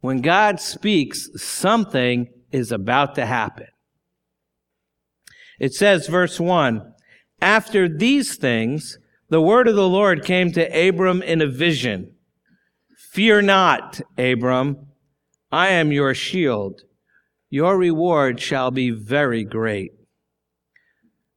When 0.00 0.20
God 0.20 0.60
speaks, 0.60 1.28
something 1.36 2.28
is 2.52 2.70
about 2.70 3.16
to 3.16 3.26
happen. 3.26 3.66
It 5.58 5.74
says, 5.74 6.06
verse 6.06 6.38
1 6.38 6.94
After 7.40 7.88
these 7.88 8.36
things, 8.36 8.98
the 9.28 9.40
word 9.40 9.66
of 9.66 9.74
the 9.74 9.88
Lord 9.88 10.24
came 10.24 10.52
to 10.52 10.88
Abram 10.88 11.22
in 11.22 11.42
a 11.42 11.48
vision. 11.48 12.12
Fear 13.10 13.42
not, 13.42 14.00
Abram. 14.16 14.86
I 15.50 15.68
am 15.68 15.90
your 15.90 16.14
shield. 16.14 16.82
Your 17.50 17.76
reward 17.76 18.40
shall 18.40 18.70
be 18.70 18.90
very 18.90 19.42
great. 19.42 19.95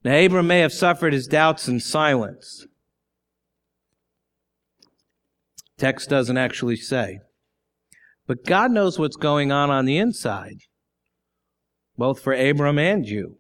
Now, 0.04 0.18
Abram 0.18 0.48
may 0.48 0.60
have 0.60 0.72
suffered 0.72 1.14
his 1.14 1.28
doubts 1.28 1.68
in 1.68 1.80
silence. 1.80 2.66
Text 5.78 6.10
doesn't 6.10 6.38
actually 6.38 6.78
say. 6.78 7.20
But 8.28 8.46
God 8.46 8.72
knows 8.72 9.00
what's 9.00 9.16
going 9.16 9.52
on 9.52 9.70
on 9.70 9.86
the 9.86 9.98
inside, 9.98 10.60
both 11.98 12.22
for 12.22 12.34
Abram 12.34 12.78
and 12.78 13.06
you. 13.08 13.38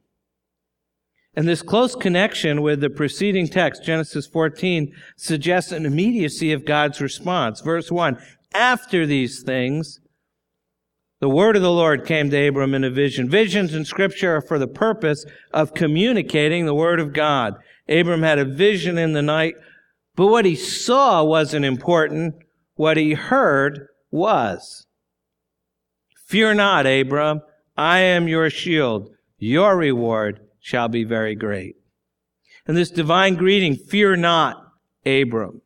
And 1.36 1.48
this 1.48 1.62
close 1.62 1.96
connection 1.96 2.62
with 2.62 2.82
the 2.82 2.89
preceding 2.89 3.48
text, 3.48 3.84
Genesis 3.84 4.25
14, 4.25 4.94
suggests 5.16 5.72
an 5.72 5.86
immediacy 5.86 6.51
of 6.51 6.66
God's 6.66 7.00
response. 7.00 7.62
Verse 7.62 7.92
1 7.92 8.18
After 8.54 9.06
these 9.06 9.44
things, 9.44 10.00
the 11.20 11.30
word 11.30 11.56
of 11.56 11.62
the 11.62 11.72
Lord 11.72 12.06
came 12.06 12.30
to 12.30 12.48
Abram 12.48 12.74
in 12.74 12.84
a 12.84 12.90
vision. 12.90 13.30
Visions 13.30 13.74
in 13.74 13.84
scripture 13.84 14.38
are 14.38 14.42
for 14.42 14.58
the 14.58 14.68
purpose 14.68 15.26
of 15.52 15.74
communicating 15.74 16.66
the 16.66 16.74
word 16.74 17.00
of 17.00 17.14
God. 17.14 17.56
Abram 17.90 18.24
had 18.24 18.40
a 18.40 18.46
vision 18.46 18.98
in 18.98 19.14
the 19.14 19.22
night, 19.22 19.56
but 20.16 20.28
what 20.28 20.46
he 20.46 20.56
saw 20.56 21.24
wasn't 21.24 21.66
important. 21.66 22.36
What 22.76 22.96
he 22.96 23.14
heard 23.14 23.88
was. 24.12 24.86
Fear 26.28 26.54
not, 26.54 26.86
Abram. 26.86 27.42
I 27.76 28.00
am 28.00 28.28
your 28.28 28.50
shield. 28.50 29.10
Your 29.38 29.76
reward 29.76 30.40
shall 30.60 30.88
be 30.88 31.04
very 31.04 31.36
great. 31.36 31.76
And 32.66 32.78
this 32.78 32.92
divine 32.92 33.36
greeting, 33.36 33.76
fear 33.76 34.16
not, 34.16 34.58
Abram. 35.06 35.62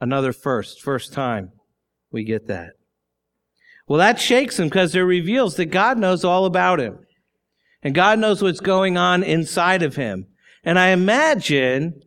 Another 0.00 0.32
first, 0.32 0.82
first 0.82 1.12
time 1.12 1.52
we 2.10 2.24
get 2.24 2.48
that. 2.48 2.77
Well, 3.88 3.98
that 3.98 4.20
shakes 4.20 4.58
him 4.58 4.68
because 4.68 4.94
it 4.94 5.00
reveals 5.00 5.56
that 5.56 5.66
God 5.66 5.98
knows 5.98 6.22
all 6.22 6.44
about 6.44 6.78
him. 6.78 6.98
And 7.82 7.94
God 7.94 8.18
knows 8.18 8.42
what's 8.42 8.60
going 8.60 8.98
on 8.98 9.22
inside 9.22 9.82
of 9.82 9.96
him. 9.96 10.26
And 10.62 10.78
I 10.78 10.88
imagine 10.88 12.02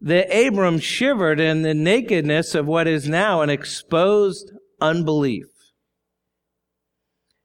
that 0.00 0.28
Abram 0.30 0.78
shivered 0.80 1.40
in 1.40 1.62
the 1.62 1.72
nakedness 1.72 2.54
of 2.54 2.66
what 2.66 2.86
is 2.86 3.08
now 3.08 3.40
an 3.40 3.48
exposed 3.48 4.52
unbelief. 4.80 5.46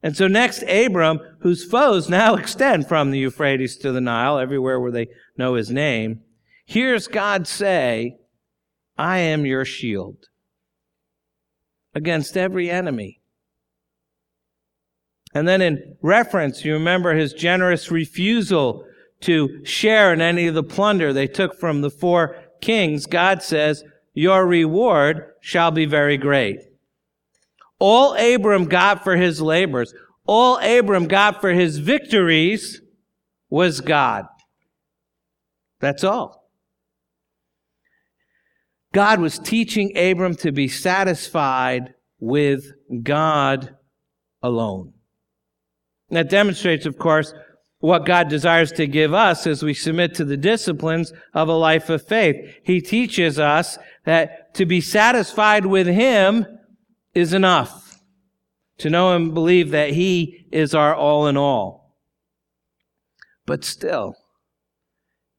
And 0.02 0.14
so 0.14 0.28
next, 0.28 0.62
Abram, 0.64 1.20
whose 1.40 1.64
foes 1.64 2.10
now 2.10 2.34
extend 2.36 2.86
from 2.86 3.10
the 3.10 3.18
Euphrates 3.18 3.78
to 3.78 3.92
the 3.92 4.00
Nile, 4.02 4.38
everywhere 4.38 4.78
where 4.78 4.92
they 4.92 5.08
know 5.38 5.54
his 5.54 5.70
name, 5.70 6.20
hears 6.66 7.08
God 7.08 7.46
say, 7.46 8.18
I 8.98 9.18
am 9.18 9.46
your 9.46 9.64
shield 9.64 10.26
against 11.94 12.36
every 12.36 12.70
enemy. 12.70 13.20
And 15.34 15.48
then 15.48 15.60
in 15.60 15.96
reference, 16.00 16.64
you 16.64 16.74
remember 16.74 17.14
his 17.14 17.32
generous 17.32 17.90
refusal 17.90 18.86
to 19.22 19.64
share 19.64 20.12
in 20.12 20.20
any 20.20 20.46
of 20.46 20.54
the 20.54 20.62
plunder 20.62 21.12
they 21.12 21.26
took 21.26 21.58
from 21.58 21.80
the 21.80 21.90
four 21.90 22.36
kings. 22.60 23.06
God 23.06 23.42
says, 23.42 23.84
your 24.12 24.46
reward 24.46 25.32
shall 25.40 25.72
be 25.72 25.86
very 25.86 26.16
great. 26.16 26.60
All 27.80 28.14
Abram 28.14 28.66
got 28.66 29.02
for 29.02 29.16
his 29.16 29.40
labors, 29.40 29.92
all 30.26 30.58
Abram 30.58 31.08
got 31.08 31.40
for 31.40 31.52
his 31.52 31.78
victories 31.78 32.80
was 33.50 33.80
God. 33.80 34.26
That's 35.80 36.04
all. 36.04 36.43
God 38.94 39.20
was 39.20 39.40
teaching 39.40 39.96
Abram 39.98 40.36
to 40.36 40.52
be 40.52 40.68
satisfied 40.68 41.94
with 42.20 42.72
God 43.02 43.74
alone. 44.40 44.94
That 46.10 46.30
demonstrates, 46.30 46.86
of 46.86 46.96
course, 46.96 47.34
what 47.80 48.06
God 48.06 48.28
desires 48.28 48.70
to 48.72 48.86
give 48.86 49.12
us 49.12 49.46
as 49.48 49.62
we 49.62 49.74
submit 49.74 50.14
to 50.14 50.24
the 50.24 50.36
disciplines 50.36 51.12
of 51.34 51.48
a 51.48 51.54
life 51.54 51.90
of 51.90 52.06
faith. 52.06 52.36
He 52.62 52.80
teaches 52.80 53.38
us 53.38 53.78
that 54.04 54.54
to 54.54 54.64
be 54.64 54.80
satisfied 54.80 55.66
with 55.66 55.88
Him 55.88 56.46
is 57.14 57.34
enough. 57.34 58.00
To 58.78 58.90
know 58.90 59.14
and 59.14 59.34
believe 59.34 59.70
that 59.72 59.90
He 59.90 60.46
is 60.52 60.74
our 60.74 60.94
all 60.94 61.26
in 61.26 61.36
all. 61.36 61.98
But 63.44 63.64
still, 63.64 64.14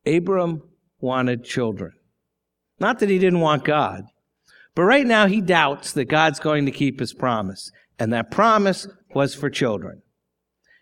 Abram 0.06 0.62
wanted 1.00 1.46
children. 1.46 1.94
Not 2.80 3.00
that 3.00 3.10
he 3.10 3.20
didn't 3.20 3.40
want 3.40 3.64
God, 3.64 4.04
but 4.76 4.84
right 4.84 5.06
now 5.06 5.28
he 5.28 5.42
doubts 5.42 5.94
that 5.94 6.06
God's 6.06 6.40
going 6.40 6.66
to 6.66 6.72
keep 6.72 7.00
his 7.00 7.14
promise. 7.14 7.72
And 7.98 8.12
that 8.12 8.32
promise 8.32 8.88
was 9.14 9.34
for 9.34 9.50
children. 9.50 10.02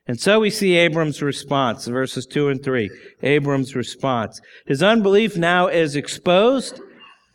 And 0.05 0.19
so 0.19 0.39
we 0.39 0.49
see 0.49 0.75
Abram's 0.75 1.21
response, 1.21 1.85
verses 1.87 2.25
2 2.25 2.49
and 2.49 2.61
3. 2.61 2.89
Abram's 3.21 3.75
response. 3.75 4.41
His 4.65 4.83
unbelief 4.83 5.37
now 5.37 5.67
is 5.67 5.95
exposed. 5.95 6.81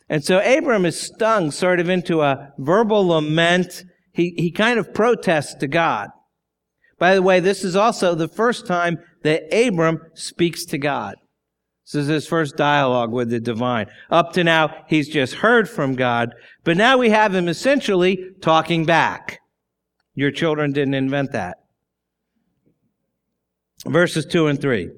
And 0.07 0.23
so 0.23 0.39
Abram 0.39 0.85
is 0.85 0.99
stung 0.99 1.51
sort 1.51 1.79
of 1.79 1.89
into 1.89 2.21
a 2.21 2.51
verbal 2.59 3.07
lament. 3.07 3.83
He, 4.13 4.35
he 4.37 4.51
kind 4.51 4.77
of 4.77 4.93
protests 4.93 5.55
to 5.55 5.67
God. 5.67 6.09
By 6.99 7.15
the 7.15 7.21
way, 7.21 7.39
this 7.39 7.63
is 7.63 7.75
also 7.75 8.13
the 8.13 8.27
first 8.27 8.67
time 8.67 8.99
that 9.23 9.43
Abram 9.51 10.01
speaks 10.13 10.65
to 10.65 10.77
God. 10.77 11.15
This 11.91 12.03
is 12.03 12.07
his 12.07 12.27
first 12.27 12.55
dialogue 12.55 13.11
with 13.11 13.31
the 13.31 13.39
divine. 13.39 13.87
Up 14.11 14.31
to 14.33 14.43
now, 14.43 14.85
he's 14.87 15.09
just 15.09 15.35
heard 15.35 15.67
from 15.67 15.95
God, 15.95 16.35
but 16.63 16.77
now 16.77 16.99
we 16.99 17.09
have 17.09 17.33
him 17.33 17.47
essentially 17.47 18.29
talking 18.41 18.85
back. 18.85 19.39
Your 20.13 20.29
children 20.29 20.71
didn't 20.71 20.93
invent 20.93 21.31
that. 21.31 21.57
Verses 23.87 24.27
2 24.27 24.45
and 24.45 24.61
3. 24.61 24.91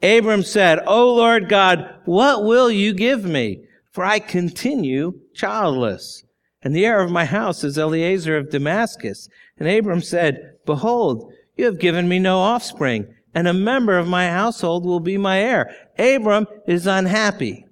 Abram 0.00 0.44
said, 0.44 0.78
O 0.86 1.12
Lord 1.12 1.48
God, 1.48 1.92
what 2.04 2.44
will 2.44 2.70
you 2.70 2.92
give 2.92 3.24
me? 3.24 3.64
For 3.90 4.04
I 4.04 4.20
continue 4.20 5.20
childless. 5.34 6.22
And 6.62 6.74
the 6.74 6.86
heir 6.86 7.02
of 7.02 7.10
my 7.10 7.24
house 7.24 7.64
is 7.64 7.76
Eliezer 7.76 8.36
of 8.36 8.50
Damascus. 8.50 9.28
And 9.58 9.68
Abram 9.68 10.02
said, 10.02 10.54
Behold, 10.66 11.32
you 11.56 11.64
have 11.64 11.80
given 11.80 12.08
me 12.08 12.20
no 12.20 12.38
offspring, 12.38 13.12
and 13.34 13.48
a 13.48 13.54
member 13.54 13.96
of 13.96 14.06
my 14.06 14.28
household 14.28 14.84
will 14.84 15.00
be 15.00 15.16
my 15.16 15.38
heir. 15.38 15.74
Abram 15.98 16.46
is 16.66 16.86
unhappy. 16.86 17.66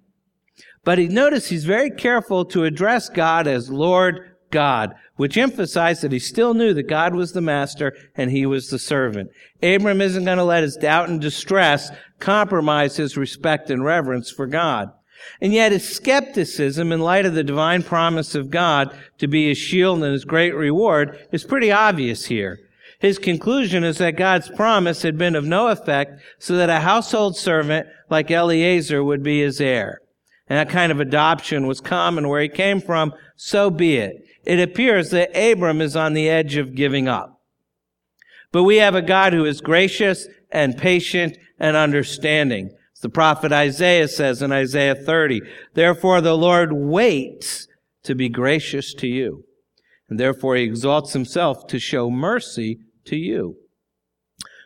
But 0.85 0.99
he 0.99 1.09
notice 1.09 1.49
he's 1.49 1.65
very 1.65 1.91
careful 1.91 2.45
to 2.47 2.65
address 2.65 3.09
God 3.09 3.47
as 3.47 3.71
Lord 3.71 4.31
God, 4.51 4.95
which 5.17 5.37
emphasized 5.37 6.03
that 6.03 6.13
he 6.13 6.19
still 6.19 6.55
knew 6.55 6.73
that 6.75 6.89
God 6.89 7.15
was 7.15 7.33
the 7.33 7.41
master 7.41 7.95
and 8.17 8.31
he 8.31 8.47
was 8.47 8.69
the 8.69 8.79
servant. 8.79 9.31
Abram 9.63 10.01
isn't 10.01 10.25
going 10.25 10.39
to 10.39 10.45
let 10.45 10.63
his 10.63 10.77
doubt 10.77 11.09
and 11.09 11.21
distress 11.21 11.91
compromise 12.19 12.97
his 12.97 13.17
respect 13.17 13.71
and 13.71 13.85
reverence 13.85 14.31
for 14.31 14.47
God. 14.47 14.91
And 15.41 15.53
yet 15.53 15.73
his 15.73 15.87
skepticism 15.87 16.93
in 16.93 17.01
light 17.01 17.27
of 17.27 17.35
the 17.35 17.45
divine 17.45 17.83
promise 17.83 18.35
of 18.35 18.51
God 18.51 18.97
to 19.19 19.29
be 19.29 19.49
his 19.49 19.59
shield 19.59 20.03
and 20.03 20.13
his 20.13 20.25
great 20.25 20.55
reward 20.55 21.29
is 21.31 21.45
pretty 21.45 21.71
obvious 21.71 22.27
here. 22.27 22.59
His 23.01 23.19
conclusion 23.19 23.83
is 23.83 23.99
that 23.99 24.17
God's 24.17 24.51
promise 24.51 25.03
had 25.03 25.19
been 25.19 25.35
of 25.35 25.45
no 25.45 25.69
effect 25.69 26.21
so 26.39 26.57
that 26.57 26.71
a 26.71 26.81
household 26.81 27.37
servant 27.37 27.87
like 28.09 28.31
Eliezer 28.31 29.03
would 29.03 29.23
be 29.23 29.41
his 29.41 29.61
heir. 29.61 30.01
And 30.49 30.59
that 30.59 30.73
kind 30.73 30.93
of 30.93 31.01
adoption 31.01 31.67
was 31.67 31.81
common 31.81 32.29
where 32.29 32.43
he 32.43 32.49
came 32.49 32.81
from, 32.81 33.15
so 33.37 33.71
be 33.71 33.97
it 33.97 34.27
it 34.45 34.61
appears 34.61 35.11
that 35.11 35.37
Abram 35.37 35.81
is 35.81 35.97
on 35.97 36.15
the 36.15 36.29
edge 36.29 36.57
of 36.57 36.75
giving 36.75 37.09
up. 37.09 37.41
But 38.53 38.65
we 38.65 38.77
have 38.77 38.95
a 38.95 39.03
God 39.03 39.33
who 39.33 39.45
is 39.45 39.61
gracious 39.61 40.27
and 40.51 40.77
patient 40.77 41.37
and 41.59 41.77
understanding. 41.77 42.71
As 42.95 43.01
the 43.01 43.09
prophet 43.09 43.53
Isaiah 43.53 44.09
says 44.09 44.43
in 44.43 44.51
Isaiah 44.51 44.95
30, 44.95 45.43
therefore 45.75 46.21
the 46.21 46.37
Lord 46.37 46.73
waits 46.73 47.69
to 48.03 48.15
be 48.15 48.29
gracious 48.29 48.95
to 48.95 49.07
you. 49.07 49.45
And 50.09 50.19
therefore 50.19 50.57
he 50.57 50.65
exalts 50.65 51.13
himself 51.13 51.67
to 51.69 51.79
show 51.79 52.11
mercy 52.11 52.81
to 53.11 53.17
you. 53.17 53.57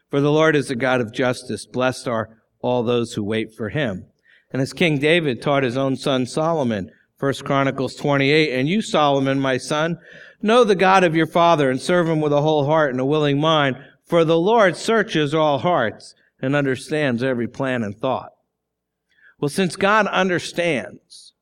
For 0.08 0.20
the 0.20 0.30
Lord 0.30 0.54
is 0.54 0.70
a 0.70 0.76
God 0.76 1.00
of 1.00 1.12
justice. 1.12 1.66
Blessed 1.66 2.06
are 2.06 2.38
all 2.60 2.82
those 2.82 3.14
who 3.14 3.24
wait 3.24 3.52
for 3.52 3.70
him. 3.70 4.06
And 4.52 4.62
as 4.62 4.72
King 4.72 4.98
David 4.98 5.42
taught 5.42 5.64
his 5.64 5.76
own 5.76 5.96
son 5.96 6.26
Solomon, 6.26 6.90
First 7.18 7.44
Chronicles 7.44 7.96
28, 7.96 8.52
and 8.58 8.68
you, 8.68 8.80
Solomon, 8.80 9.40
my 9.40 9.56
son, 9.56 9.98
know 10.40 10.62
the 10.62 10.74
God 10.76 11.04
of 11.04 11.16
your 11.16 11.26
father 11.26 11.70
and 11.70 11.80
serve 11.80 12.08
him 12.08 12.20
with 12.20 12.32
a 12.32 12.42
whole 12.42 12.66
heart 12.66 12.90
and 12.92 13.00
a 13.00 13.04
willing 13.04 13.40
mind, 13.40 13.76
for 14.04 14.24
the 14.24 14.38
Lord 14.38 14.76
searches 14.76 15.34
all 15.34 15.58
hearts 15.58 16.14
and 16.40 16.54
understands 16.54 17.22
every 17.22 17.48
plan 17.48 17.82
and 17.82 17.96
thought. 17.96 18.30
Well, 19.40 19.48
since 19.48 19.76
God 19.76 20.06
understands, 20.06 21.32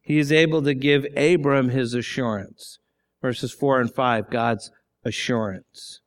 he 0.00 0.18
is 0.18 0.32
able 0.32 0.62
to 0.62 0.74
give 0.74 1.06
Abram 1.16 1.68
his 1.68 1.94
assurance. 1.94 2.78
Verses 3.22 3.52
4 3.52 3.82
and 3.82 3.94
5, 3.94 4.30
God's 4.30 4.70
assurance. 5.04 6.00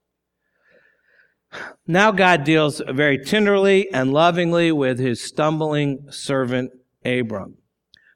Now 1.85 2.11
God 2.11 2.43
deals 2.43 2.81
very 2.89 3.17
tenderly 3.17 3.91
and 3.91 4.11
lovingly 4.11 4.71
with 4.71 4.99
his 4.99 5.21
stumbling 5.21 6.07
servant 6.09 6.71
Abram. 7.05 7.57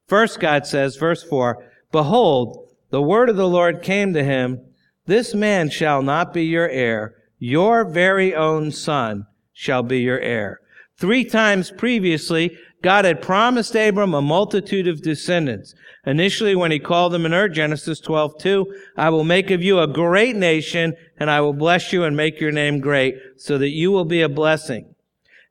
First, 0.08 0.40
God 0.40 0.66
says, 0.66 0.96
verse 0.96 1.24
4, 1.24 1.64
Behold, 1.92 2.70
the 2.90 3.02
word 3.02 3.30
of 3.30 3.36
the 3.36 3.48
Lord 3.48 3.82
came 3.82 4.14
to 4.14 4.24
him, 4.24 4.62
This 5.06 5.34
man 5.34 5.70
shall 5.70 6.02
not 6.02 6.34
be 6.34 6.46
your 6.46 6.70
heir, 6.70 7.16
your 7.38 7.84
very 7.84 8.34
own 8.34 8.72
son 8.72 9.28
shall 9.54 9.84
be 9.84 10.00
your 10.00 10.20
heir. 10.20 10.62
Three 10.98 11.26
times 11.26 11.72
previously, 11.72 12.58
God 12.82 13.06
had 13.06 13.22
promised 13.22 13.76
Abram 13.76 14.14
a 14.14 14.22
multitude 14.22 14.88
of 14.88 15.02
descendants. 15.02 15.74
Initially, 16.06 16.56
when 16.56 16.72
he 16.72 16.80
called 16.80 17.12
them 17.12 17.26
in 17.26 17.34
Ur, 17.34 17.50
Genesis 17.50 18.00
12, 18.00 18.38
2, 18.40 18.76
I 18.96 19.10
will 19.10 19.24
make 19.24 19.50
of 19.50 19.64
you 19.64 19.80
a 19.80 19.88
great 19.88 20.36
nation, 20.36 20.94
and 21.20 21.30
I 21.30 21.42
will 21.42 21.54
bless 21.54 21.92
you 21.92 22.04
and 22.04 22.16
make 22.16 22.40
your 22.40 22.52
name 22.52 22.80
great, 22.80 23.16
so 23.38 23.58
that 23.58 23.70
you 23.70 23.92
will 23.92 24.06
be 24.06 24.22
a 24.22 24.30
blessing. 24.30 24.94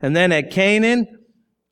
And 0.00 0.14
then 0.14 0.30
at 0.30 0.50
Canaan, 0.50 1.18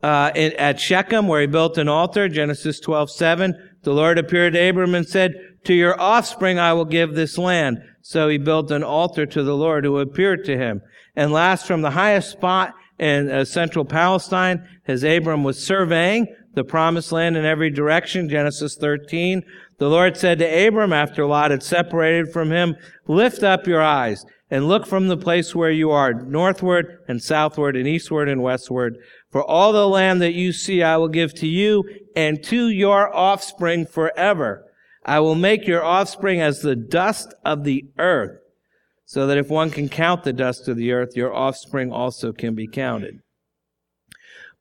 uh, 0.02 0.32
at 0.34 0.80
Shechem, 0.80 1.28
where 1.28 1.40
he 1.40 1.46
built 1.46 1.78
an 1.78 1.88
altar, 1.88 2.28
Genesis 2.28 2.80
12, 2.80 3.10
7, 3.10 3.76
the 3.84 3.92
Lord 3.92 4.18
appeared 4.18 4.54
to 4.54 4.68
Abram 4.68 4.94
and 4.94 5.08
said, 5.08 5.34
To 5.64 5.74
your 5.74 5.98
offspring 6.00 6.58
I 6.58 6.72
will 6.72 6.84
give 6.84 7.14
this 7.14 7.38
land. 7.38 7.78
So 8.02 8.28
he 8.28 8.38
built 8.38 8.70
an 8.70 8.82
altar 8.82 9.24
to 9.24 9.42
the 9.42 9.56
Lord 9.56 9.84
who 9.84 9.98
appeared 9.98 10.44
to 10.44 10.58
him. 10.58 10.82
And 11.16 11.32
last, 11.32 11.66
from 11.66 11.82
the 11.82 11.92
highest 11.92 12.30
spot 12.32 12.74
in 12.98 13.30
uh, 13.30 13.44
central 13.44 13.84
Palestine, 13.84 14.66
as 14.86 15.02
Abram 15.02 15.44
was 15.44 15.64
surveying 15.64 16.26
the 16.54 16.64
promised 16.64 17.12
land 17.12 17.36
in 17.36 17.44
every 17.44 17.70
direction, 17.70 18.28
Genesis 18.28 18.76
13, 18.76 19.42
the 19.78 19.88
Lord 19.88 20.16
said 20.16 20.38
to 20.38 20.66
Abram 20.66 20.92
after 20.92 21.26
Lot 21.26 21.50
had 21.50 21.62
separated 21.62 22.32
from 22.32 22.50
him, 22.50 22.76
Lift 23.06 23.42
up 23.42 23.66
your 23.66 23.82
eyes 23.82 24.24
and 24.50 24.68
look 24.68 24.86
from 24.86 25.08
the 25.08 25.16
place 25.16 25.54
where 25.54 25.70
you 25.70 25.90
are, 25.90 26.14
northward 26.14 26.98
and 27.08 27.22
southward 27.22 27.76
and 27.76 27.88
eastward 27.88 28.28
and 28.28 28.42
westward. 28.42 28.96
For 29.30 29.42
all 29.42 29.72
the 29.72 29.88
land 29.88 30.22
that 30.22 30.34
you 30.34 30.52
see 30.52 30.82
I 30.82 30.96
will 30.96 31.08
give 31.08 31.34
to 31.34 31.48
you 31.48 31.82
and 32.14 32.42
to 32.44 32.68
your 32.68 33.14
offspring 33.14 33.86
forever. 33.86 34.64
I 35.04 35.20
will 35.20 35.34
make 35.34 35.66
your 35.66 35.84
offspring 35.84 36.40
as 36.40 36.60
the 36.60 36.76
dust 36.76 37.34
of 37.44 37.64
the 37.64 37.84
earth, 37.98 38.38
so 39.04 39.26
that 39.26 39.38
if 39.38 39.48
one 39.48 39.70
can 39.70 39.88
count 39.88 40.24
the 40.24 40.32
dust 40.32 40.68
of 40.68 40.76
the 40.76 40.92
earth, 40.92 41.16
your 41.16 41.34
offspring 41.34 41.92
also 41.92 42.32
can 42.32 42.54
be 42.54 42.66
counted. 42.66 43.20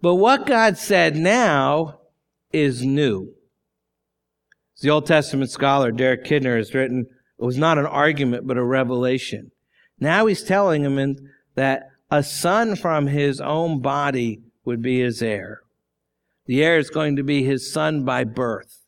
But 0.02 0.16
what 0.16 0.46
God 0.46 0.78
said 0.78 1.16
now 1.16 2.00
is 2.52 2.84
new. 2.84 3.34
As 4.76 4.82
the 4.82 4.90
Old 4.90 5.06
Testament 5.06 5.50
scholar 5.50 5.92
Derek 5.92 6.26
Kidner 6.26 6.58
has 6.58 6.74
written, 6.74 7.08
it 7.40 7.46
was 7.46 7.58
not 7.58 7.78
an 7.78 7.86
argument, 7.86 8.46
but 8.46 8.58
a 8.58 8.64
revelation. 8.64 9.52
Now 10.00 10.26
he's 10.26 10.44
telling 10.44 10.84
him 10.84 11.16
that 11.56 11.90
a 12.12 12.22
son 12.22 12.76
from 12.76 13.08
his 13.08 13.40
own 13.40 13.82
body 13.82 14.42
would 14.66 14.82
be 14.82 15.00
his 15.00 15.22
heir. 15.22 15.62
The 16.46 16.64
heir 16.64 16.78
is 16.78 16.90
going 16.90 17.16
to 17.16 17.24
be 17.24 17.44
his 17.44 17.72
son 17.72 18.04
by 18.04 18.24
birth. 18.24 18.83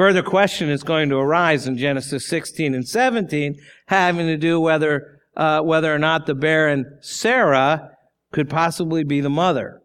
Further 0.00 0.22
question 0.22 0.70
is 0.70 0.82
going 0.82 1.10
to 1.10 1.18
arise 1.18 1.66
in 1.66 1.76
Genesis 1.76 2.26
16 2.26 2.74
and 2.74 2.88
17, 2.88 3.60
having 3.88 4.26
to 4.28 4.38
do 4.38 4.58
whether 4.58 5.20
uh, 5.36 5.60
whether 5.60 5.94
or 5.94 5.98
not 5.98 6.24
the 6.24 6.34
barren 6.34 6.86
Sarah 7.02 7.90
could 8.32 8.48
possibly 8.48 9.04
be 9.04 9.20
the 9.20 9.28
mother. 9.28 9.82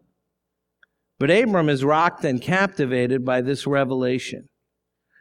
But 1.18 1.30
Abram 1.30 1.68
is 1.68 1.84
rocked 1.84 2.24
and 2.24 2.40
captivated 2.40 3.26
by 3.26 3.42
this 3.42 3.66
revelation. 3.66 4.48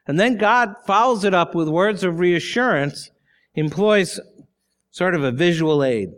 And 0.08 0.17
then 0.17 0.38
God 0.38 0.75
follows 0.88 1.25
it 1.25 1.34
up 1.34 1.53
with 1.53 1.67
words 1.67 2.05
of 2.05 2.19
reassurance, 2.19 3.12
employs 3.53 4.17
sort 4.91 5.13
of 5.13 5.25
a 5.25 5.31
visual 5.34 5.84
aid. 5.84 6.12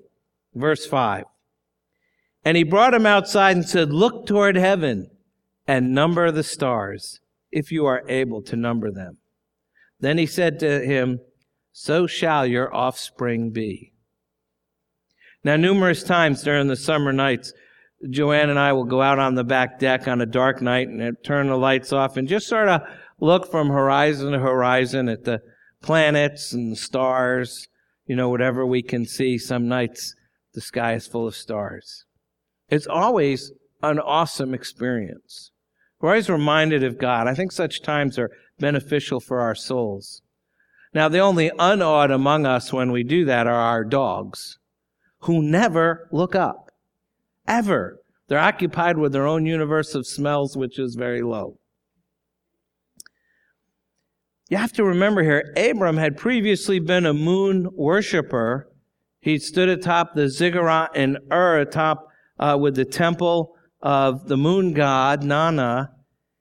Verse 0.54 0.86
5. 0.86 1.24
And 2.46 2.56
he 2.56 2.64
brought 2.64 2.94
him 2.94 3.08
outside 3.08 3.56
and 3.56 3.68
said, 3.68 3.92
Look 3.92 4.28
toward 4.28 4.56
heaven 4.56 5.10
and 5.66 5.96
number 5.96 6.30
the 6.30 6.44
stars, 6.44 7.22
if 7.52 7.72
you 7.72 7.86
are 7.86 8.04
able 8.08 8.42
to 8.44 8.56
number 8.56 8.92
them. 8.92 9.18
Then 10.00 10.18
he 10.18 10.26
said 10.26 10.60
to 10.60 10.82
him, 10.82 11.20
So 11.72 12.08
shall 12.08 12.46
your 12.46 12.74
offspring 12.74 13.52
be. 13.52 13.94
Now, 15.44 15.56
numerous 15.56 16.04
times 16.04 16.44
during 16.44 16.68
the 16.68 16.76
summer 16.76 17.14
nights, 17.14 17.54
Joanne 18.10 18.50
and 18.50 18.60
I 18.60 18.74
will 18.74 18.84
go 18.84 19.02
out 19.02 19.20
on 19.20 19.36
the 19.36 19.44
back 19.44 19.80
deck 19.80 20.08
on 20.08 20.22
a 20.22 20.26
dark 20.26 20.62
night 20.62 20.88
and 20.88 21.18
turn 21.24 21.48
the 21.48 21.58
lights 21.58 21.92
off 21.92 22.18
and 22.18 22.28
just 22.28 22.48
sort 22.48 22.68
of 22.68 22.82
look 23.20 23.50
from 23.50 23.70
horizon 23.70 24.32
to 24.32 24.40
horizon 24.40 25.10
at 25.10 25.24
the 25.24 25.42
planets 25.82 26.54
and 26.54 26.72
the 26.72 26.76
stars, 26.76 27.68
you 28.06 28.16
know, 28.16 28.30
whatever 28.30 28.66
we 28.66 28.84
can 28.84 29.06
see. 29.06 29.38
Some 29.38 29.68
nights 29.68 30.14
the 30.54 30.62
sky 30.62 30.94
is 30.94 31.08
full 31.08 31.28
of 31.28 31.36
stars. 31.36 32.06
It's 32.70 32.88
always 32.88 33.52
an 33.82 34.00
awesome 34.00 34.54
experience. 34.54 35.52
We're 36.00 36.10
always 36.10 36.30
reminded 36.30 36.84
of 36.84 36.98
God. 36.98 37.28
I 37.28 37.34
think 37.34 37.52
such 37.52 37.82
times 37.82 38.20
are 38.20 38.32
beneficial 38.60 39.20
for 39.20 39.40
our 39.40 39.56
souls. 39.56 40.22
Now, 40.94 41.10
the 41.10 41.20
only 41.20 41.52
unawed 41.58 42.12
among 42.12 42.46
us 42.46 42.72
when 42.72 42.92
we 42.92 43.04
do 43.04 43.26
that 43.26 43.48
are 43.48 43.54
our 43.54 43.84
dogs, 43.84 44.60
who 45.22 45.42
never 45.42 46.08
look 46.12 46.36
up. 46.36 46.72
Ever. 47.48 48.00
They're 48.28 48.40
occupied 48.40 48.98
with 48.98 49.14
their 49.14 49.26
own 49.26 49.46
universe 49.46 49.96
of 49.96 50.06
smells, 50.06 50.58
which 50.58 50.78
is 50.80 50.96
very 50.96 51.22
low. 51.22 51.60
You 54.50 54.58
have 54.58 54.74
to 54.74 54.84
remember 54.84 55.24
here, 55.24 55.54
Abram 55.58 55.98
had 55.98 56.18
previously 56.18 56.80
been 56.80 57.06
a 57.06 57.14
moon 57.14 57.70
worshiper. 57.74 58.70
He 59.20 59.40
stood 59.40 59.68
atop 59.68 60.14
the 60.14 60.30
ziggurat 60.30 60.96
in 60.96 61.18
Ur, 61.32 61.60
atop 61.60 62.08
uh, 62.40 62.58
with 62.60 62.76
the 62.76 62.86
temple 62.86 63.57
of 63.82 64.28
the 64.28 64.38
moon 64.38 64.74
god, 64.74 65.24
Nana. 65.24 65.92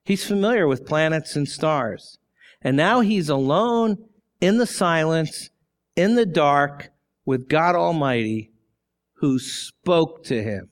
He's 0.04 0.24
familiar 0.24 0.66
with 0.66 0.86
planets 0.86 1.36
and 1.36 1.48
stars. 1.48 2.18
And 2.62 2.76
now 2.76 3.00
he's 3.00 3.28
alone 3.28 3.98
in 4.40 4.58
the 4.58 4.66
silence, 4.66 5.50
in 5.94 6.14
the 6.14 6.26
dark, 6.26 6.90
with 7.24 7.48
God 7.48 7.74
Almighty, 7.74 8.52
who 9.14 9.38
spoke 9.38 10.24
to 10.24 10.42
him. 10.42 10.70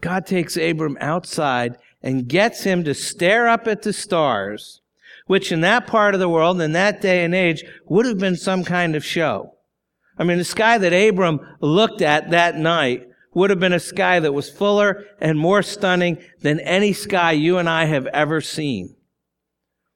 God 0.00 0.26
takes 0.26 0.56
Abram 0.56 0.96
outside 1.00 1.76
and 2.02 2.28
gets 2.28 2.62
him 2.62 2.84
to 2.84 2.94
stare 2.94 3.48
up 3.48 3.66
at 3.66 3.82
the 3.82 3.92
stars, 3.92 4.80
which 5.26 5.50
in 5.50 5.60
that 5.62 5.86
part 5.86 6.14
of 6.14 6.20
the 6.20 6.28
world, 6.28 6.60
in 6.60 6.72
that 6.72 7.00
day 7.00 7.24
and 7.24 7.34
age, 7.34 7.64
would 7.86 8.06
have 8.06 8.18
been 8.18 8.36
some 8.36 8.64
kind 8.64 8.94
of 8.94 9.04
show. 9.04 9.54
I 10.16 10.24
mean, 10.24 10.38
the 10.38 10.44
sky 10.44 10.78
that 10.78 10.92
Abram 10.92 11.40
looked 11.60 12.02
at 12.02 12.30
that 12.30 12.56
night 12.56 13.08
would 13.34 13.50
have 13.50 13.60
been 13.60 13.72
a 13.72 13.80
sky 13.80 14.20
that 14.20 14.32
was 14.32 14.50
fuller 14.50 15.04
and 15.20 15.38
more 15.38 15.62
stunning 15.62 16.18
than 16.40 16.60
any 16.60 16.92
sky 16.92 17.32
you 17.32 17.58
and 17.58 17.68
I 17.68 17.84
have 17.84 18.06
ever 18.06 18.40
seen. 18.40 18.96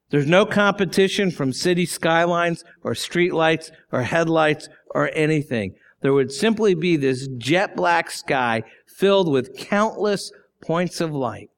There's 0.09 0.27
no 0.27 0.45
competition 0.45 1.31
from 1.31 1.53
city 1.53 1.85
skylines 1.85 2.63
or 2.83 2.93
streetlights 2.93 3.71
or 3.91 4.03
headlights 4.03 4.69
or 4.91 5.09
anything. 5.13 5.75
There 6.01 6.13
would 6.13 6.31
simply 6.31 6.75
be 6.75 6.97
this 6.97 7.27
jet 7.37 7.75
black 7.75 8.11
sky 8.11 8.63
filled 8.85 9.31
with 9.31 9.57
countless 9.57 10.31
points 10.61 11.01
of 11.01 11.11
light. 11.11 11.49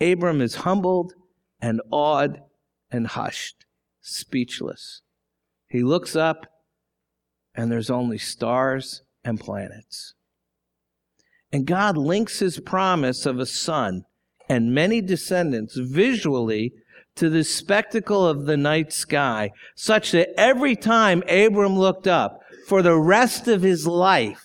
Abram 0.00 0.40
is 0.40 0.56
humbled 0.56 1.12
and 1.60 1.80
awed 1.90 2.40
and 2.90 3.06
hushed, 3.06 3.66
speechless. 4.00 5.02
He 5.68 5.82
looks 5.82 6.16
up, 6.16 6.46
and 7.54 7.70
there's 7.70 7.90
only 7.90 8.18
stars 8.18 9.02
and 9.24 9.38
planets. 9.38 10.14
And 11.52 11.66
God 11.66 11.96
links 11.96 12.40
his 12.40 12.60
promise 12.60 13.26
of 13.26 13.38
a 13.38 13.46
son 13.46 14.04
and 14.48 14.74
many 14.74 15.00
descendants 15.00 15.76
visually 15.76 16.72
to 17.16 17.28
the 17.28 17.44
spectacle 17.44 18.26
of 18.26 18.46
the 18.46 18.56
night 18.56 18.92
sky, 18.92 19.50
such 19.74 20.12
that 20.12 20.28
every 20.38 20.76
time 20.76 21.22
Abram 21.28 21.76
looked 21.76 22.06
up 22.06 22.40
for 22.66 22.80
the 22.80 22.96
rest 22.96 23.48
of 23.48 23.62
his 23.62 23.86
life, 23.86 24.44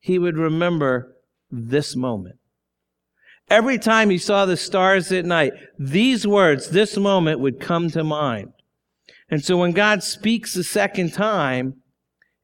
he 0.00 0.18
would 0.18 0.36
remember 0.36 1.16
this 1.50 1.94
moment. 1.94 2.36
Every 3.48 3.78
time 3.78 4.10
he 4.10 4.18
saw 4.18 4.46
the 4.46 4.56
stars 4.56 5.12
at 5.12 5.24
night, 5.24 5.52
these 5.78 6.26
words, 6.26 6.70
this 6.70 6.96
moment 6.96 7.40
would 7.40 7.60
come 7.60 7.90
to 7.90 8.02
mind. 8.02 8.52
And 9.30 9.44
so 9.44 9.56
when 9.56 9.72
God 9.72 10.02
speaks 10.02 10.56
a 10.56 10.64
second 10.64 11.12
time, 11.12 11.74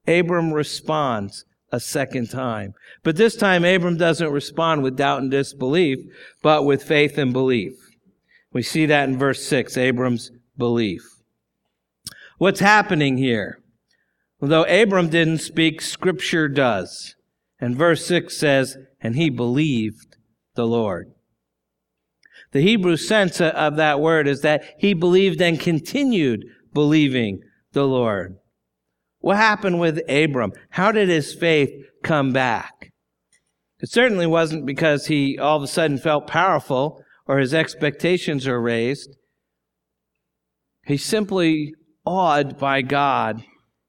Abram 0.07 0.53
responds 0.53 1.45
a 1.73 1.81
second 1.81 2.31
time. 2.31 2.75
But 3.03 3.17
this 3.17 3.37
time, 3.37 3.65
Abram 3.65 3.97
doesn't 3.97 4.31
respond 4.31 4.83
with 4.83 4.97
doubt 4.97 5.23
and 5.23 5.31
disbelief, 5.31 5.99
but 6.43 6.65
with 6.65 6.83
faith 6.83 7.17
and 7.19 7.33
belief. 7.33 7.73
We 8.53 8.63
see 8.63 8.87
that 8.87 9.09
in 9.09 9.19
verse 9.19 9.45
6, 9.45 9.77
Abram's 9.77 10.33
belief. 10.59 11.03
What's 12.39 12.61
happening 12.61 13.17
here? 13.17 13.61
Though 14.41 14.65
Abram 14.65 15.11
didn't 15.11 15.39
speak, 15.39 15.81
Scripture 15.83 16.49
does. 16.49 17.15
And 17.61 17.77
verse 17.77 18.05
6 18.07 18.37
says, 18.37 18.79
And 19.01 19.15
he 19.15 19.29
believed 19.29 20.17
the 20.55 20.67
Lord. 20.67 21.13
The 22.53 22.63
Hebrew 22.63 22.97
sense 22.97 23.41
of 23.41 23.77
that 23.77 24.01
word 24.01 24.27
is 24.27 24.41
that 24.41 24.65
he 24.79 24.95
believed 24.95 25.41
and 25.41 25.61
continued 25.61 26.47
believing 26.73 27.43
the 27.73 27.85
Lord. 27.85 28.40
What 29.21 29.37
happened 29.37 29.79
with 29.79 30.01
Abram? 30.09 30.53
How 30.71 30.93
did 30.93 31.09
his 31.09 31.35
faith 31.35 31.71
come 32.03 32.33
back? 32.33 32.93
It 33.81 33.91
certainly 33.91 34.27
wasn't 34.27 34.67
because 34.67 35.07
he 35.07 35.39
all 35.39 35.57
of 35.57 35.63
a 35.63 35.67
sudden 35.67 35.99
felt 35.99 36.27
powerful 36.27 37.03
or 37.27 37.39
his 37.39 37.55
expectations 37.55 38.47
are 38.47 38.61
raised. 38.61 39.17
He's 40.85 41.05
simply 41.05 41.75
awed 42.05 42.59
by 42.59 42.83
God 42.83 43.45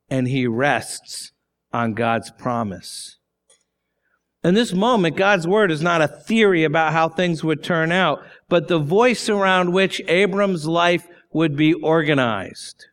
and 0.09 0.27
he 0.27 0.47
rests 0.47 1.31
on 1.73 1.93
God's 1.93 2.31
promise. 2.31 3.17
In 4.43 4.55
this 4.55 4.73
moment, 4.73 5.15
God's 5.15 5.47
word 5.47 5.71
is 5.71 5.81
not 5.81 6.01
a 6.01 6.07
theory 6.07 6.63
about 6.63 6.93
how 6.93 7.07
things 7.07 7.43
would 7.43 7.63
turn 7.63 7.91
out, 7.91 8.19
but 8.49 8.67
the 8.67 8.79
voice 8.79 9.29
around 9.29 9.71
which 9.71 10.01
Abram's 10.07 10.65
life 10.67 11.07
would 11.31 11.55
be 11.55 11.73
organized. 11.73 12.87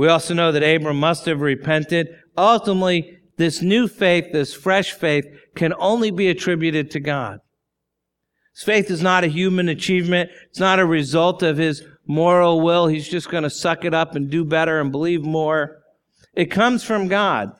We 0.00 0.08
also 0.08 0.32
know 0.32 0.50
that 0.50 0.62
Abram 0.62 0.98
must 0.98 1.26
have 1.26 1.42
repented. 1.42 2.08
Ultimately, 2.34 3.18
this 3.36 3.60
new 3.60 3.86
faith, 3.86 4.32
this 4.32 4.54
fresh 4.54 4.92
faith, 4.92 5.26
can 5.54 5.74
only 5.74 6.10
be 6.10 6.28
attributed 6.28 6.90
to 6.92 7.00
God. 7.00 7.40
His 8.54 8.62
faith 8.62 8.90
is 8.90 9.02
not 9.02 9.24
a 9.24 9.28
human 9.28 9.68
achievement. 9.68 10.30
It's 10.48 10.58
not 10.58 10.78
a 10.78 10.86
result 10.86 11.42
of 11.42 11.58
his 11.58 11.82
moral 12.06 12.62
will. 12.62 12.86
He's 12.86 13.10
just 13.10 13.28
going 13.28 13.42
to 13.42 13.50
suck 13.50 13.84
it 13.84 13.92
up 13.92 14.14
and 14.14 14.30
do 14.30 14.42
better 14.42 14.80
and 14.80 14.90
believe 14.90 15.22
more. 15.22 15.82
It 16.32 16.46
comes 16.46 16.82
from 16.82 17.06
God 17.06 17.52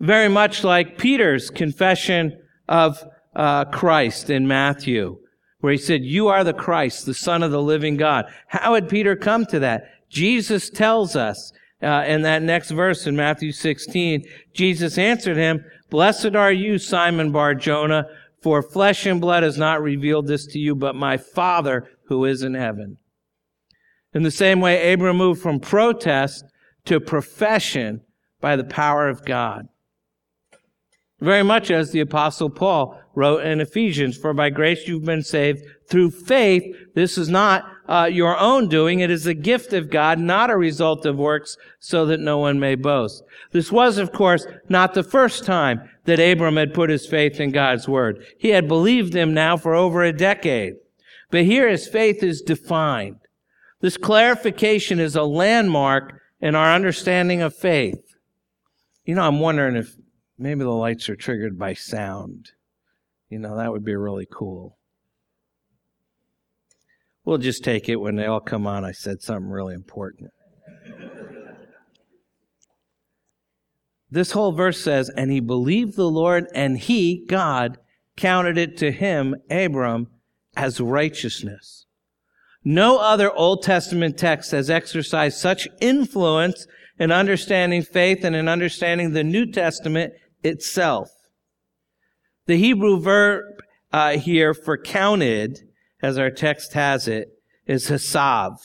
very 0.00 0.30
much 0.30 0.64
like 0.64 0.96
Peter's 0.96 1.50
confession 1.50 2.40
of 2.66 3.04
uh, 3.36 3.66
Christ 3.66 4.30
in 4.30 4.48
Matthew, 4.48 5.18
where 5.60 5.72
he 5.72 5.78
said, 5.78 6.04
You 6.04 6.28
are 6.28 6.42
the 6.42 6.54
Christ, 6.54 7.04
the 7.04 7.12
Son 7.12 7.42
of 7.42 7.50
the 7.50 7.60
living 7.60 7.98
God. 7.98 8.24
How 8.46 8.72
had 8.72 8.88
Peter 8.88 9.14
come 9.14 9.44
to 9.44 9.58
that? 9.58 9.90
Jesus 10.08 10.70
tells 10.70 11.16
us 11.16 11.52
uh, 11.82 12.04
in 12.06 12.22
that 12.22 12.42
next 12.42 12.70
verse 12.70 13.06
in 13.06 13.16
Matthew 13.16 13.52
16, 13.52 14.24
Jesus 14.52 14.98
answered 14.98 15.36
him, 15.36 15.64
Blessed 15.90 16.34
are 16.34 16.52
you, 16.52 16.78
Simon 16.78 17.30
Bar 17.30 17.54
Jonah, 17.54 18.06
for 18.42 18.62
flesh 18.62 19.06
and 19.06 19.20
blood 19.20 19.42
has 19.42 19.58
not 19.58 19.82
revealed 19.82 20.26
this 20.26 20.46
to 20.46 20.58
you, 20.58 20.74
but 20.74 20.94
my 20.94 21.16
Father 21.16 21.88
who 22.06 22.24
is 22.24 22.42
in 22.42 22.54
heaven. 22.54 22.98
In 24.14 24.22
the 24.22 24.30
same 24.30 24.60
way, 24.60 24.92
Abram 24.92 25.16
moved 25.16 25.42
from 25.42 25.60
protest 25.60 26.44
to 26.86 27.00
profession 27.00 28.00
by 28.40 28.56
the 28.56 28.64
power 28.64 29.08
of 29.08 29.24
God. 29.24 29.68
Very 31.20 31.42
much 31.42 31.70
as 31.70 31.90
the 31.90 32.00
apostle 32.00 32.48
Paul 32.48 32.98
wrote 33.14 33.44
in 33.44 33.60
Ephesians, 33.60 34.16
for 34.16 34.32
by 34.32 34.50
grace 34.50 34.86
you've 34.86 35.04
been 35.04 35.22
saved 35.22 35.62
through 35.88 36.12
faith. 36.12 36.62
This 36.94 37.18
is 37.18 37.28
not 37.28 37.64
uh, 37.88 38.08
your 38.10 38.38
own 38.38 38.68
doing. 38.68 39.00
It 39.00 39.10
is 39.10 39.26
a 39.26 39.34
gift 39.34 39.72
of 39.72 39.90
God, 39.90 40.18
not 40.18 40.50
a 40.50 40.56
result 40.56 41.06
of 41.06 41.16
works, 41.16 41.56
so 41.80 42.06
that 42.06 42.20
no 42.20 42.38
one 42.38 42.60
may 42.60 42.74
boast. 42.74 43.22
This 43.52 43.72
was, 43.72 43.98
of 43.98 44.12
course, 44.12 44.46
not 44.68 44.94
the 44.94 45.02
first 45.02 45.44
time 45.44 45.88
that 46.04 46.20
Abram 46.20 46.56
had 46.56 46.74
put 46.74 46.90
his 46.90 47.06
faith 47.06 47.40
in 47.40 47.50
God's 47.50 47.88
word. 47.88 48.24
He 48.38 48.50
had 48.50 48.68
believed 48.68 49.14
him 49.14 49.32
now 49.32 49.56
for 49.56 49.74
over 49.74 50.02
a 50.02 50.12
decade. 50.12 50.74
But 51.30 51.44
here 51.44 51.68
his 51.68 51.88
faith 51.88 52.22
is 52.22 52.42
defined. 52.42 53.16
This 53.80 53.96
clarification 53.96 54.98
is 54.98 55.16
a 55.16 55.22
landmark 55.22 56.20
in 56.40 56.54
our 56.54 56.74
understanding 56.74 57.42
of 57.42 57.54
faith. 57.54 58.16
You 59.04 59.14
know, 59.14 59.22
I'm 59.22 59.40
wondering 59.40 59.76
if 59.76 59.96
Maybe 60.38 60.60
the 60.60 60.70
lights 60.70 61.08
are 61.08 61.16
triggered 61.16 61.58
by 61.58 61.74
sound. 61.74 62.52
You 63.28 63.40
know, 63.40 63.56
that 63.56 63.72
would 63.72 63.84
be 63.84 63.96
really 63.96 64.28
cool. 64.30 64.77
We'll 67.28 67.36
just 67.36 67.62
take 67.62 67.90
it 67.90 67.96
when 67.96 68.16
they 68.16 68.24
all 68.24 68.40
come 68.40 68.66
on. 68.66 68.86
I 68.86 68.92
said 68.92 69.20
something 69.20 69.50
really 69.50 69.74
important. 69.74 70.30
this 74.10 74.30
whole 74.30 74.52
verse 74.52 74.80
says, 74.80 75.10
And 75.10 75.30
he 75.30 75.38
believed 75.38 75.94
the 75.94 76.08
Lord, 76.08 76.46
and 76.54 76.78
he, 76.78 77.26
God, 77.28 77.76
counted 78.16 78.56
it 78.56 78.78
to 78.78 78.90
him, 78.90 79.34
Abram, 79.50 80.06
as 80.56 80.80
righteousness. 80.80 81.84
No 82.64 82.96
other 82.96 83.30
Old 83.30 83.62
Testament 83.62 84.16
text 84.16 84.52
has 84.52 84.70
exercised 84.70 85.36
such 85.36 85.68
influence 85.82 86.66
in 86.98 87.12
understanding 87.12 87.82
faith 87.82 88.24
and 88.24 88.34
in 88.34 88.48
understanding 88.48 89.12
the 89.12 89.22
New 89.22 89.44
Testament 89.52 90.14
itself. 90.42 91.10
The 92.46 92.56
Hebrew 92.56 92.98
verb 92.98 93.44
uh, 93.92 94.16
here 94.16 94.54
for 94.54 94.78
counted, 94.78 95.67
as 96.02 96.18
our 96.18 96.30
text 96.30 96.74
has 96.74 97.08
it, 97.08 97.28
is 97.66 97.88
hasav. 97.88 98.56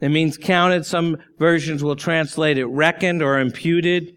It 0.00 0.10
means 0.10 0.36
counted. 0.36 0.86
Some 0.86 1.18
versions 1.38 1.82
will 1.82 1.96
translate 1.96 2.58
it 2.58 2.66
reckoned 2.66 3.22
or 3.22 3.38
imputed. 3.38 4.14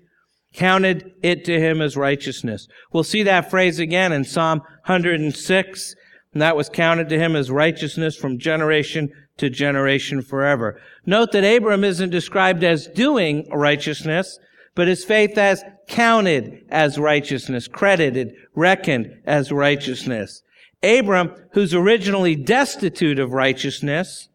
counted 0.54 1.14
it 1.24 1.46
to 1.46 1.60
him 1.60 1.82
as 1.82 1.96
righteousness. 1.96 2.68
We'll 2.92 3.04
see 3.04 3.24
that 3.24 3.50
phrase 3.50 3.80
again 3.80 4.12
in 4.12 4.26
Psalm 4.26 4.60
106, 4.86 5.96
and 6.34 6.42
that 6.42 6.58
was 6.58 6.70
counted 6.70 7.10
to 7.10 7.20
him 7.20 7.36
as 7.36 7.50
righteousness 7.50 8.16
from 8.16 8.38
generation 8.38 9.10
to 9.38 9.50
generation 9.50 10.22
forever. 10.22 10.80
Note 11.06 11.32
that 11.32 11.44
Abram 11.44 11.84
isn't 11.84 12.10
described 12.10 12.64
as 12.64 12.88
doing 12.88 13.48
righteousness, 13.52 14.40
but 14.76 14.88
his 14.88 15.04
faith 15.04 15.38
as 15.38 15.64
counted 15.88 16.66
as 16.70 16.98
righteousness, 16.98 17.68
credited, 17.68 18.34
reckoned 18.54 19.22
as 19.26 19.52
righteousness. 19.52 20.44
Abram, 20.84 21.32
who's 21.54 21.74
originally 21.74 22.36
destitute 22.36 23.20
of 23.20 23.34
righteousness, 23.34 24.30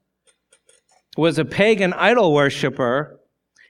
was 1.17 1.39
a 1.39 1.45
pagan 1.45 1.93
idol 1.95 2.33
worshiper, 2.33 3.19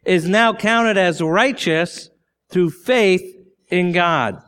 is 0.04 0.28
now 0.28 0.52
counted 0.52 0.96
as 0.98 1.22
righteous 1.22 2.10
through 2.50 2.70
faith 2.70 3.22
in 3.68 3.92
God. 3.92 4.42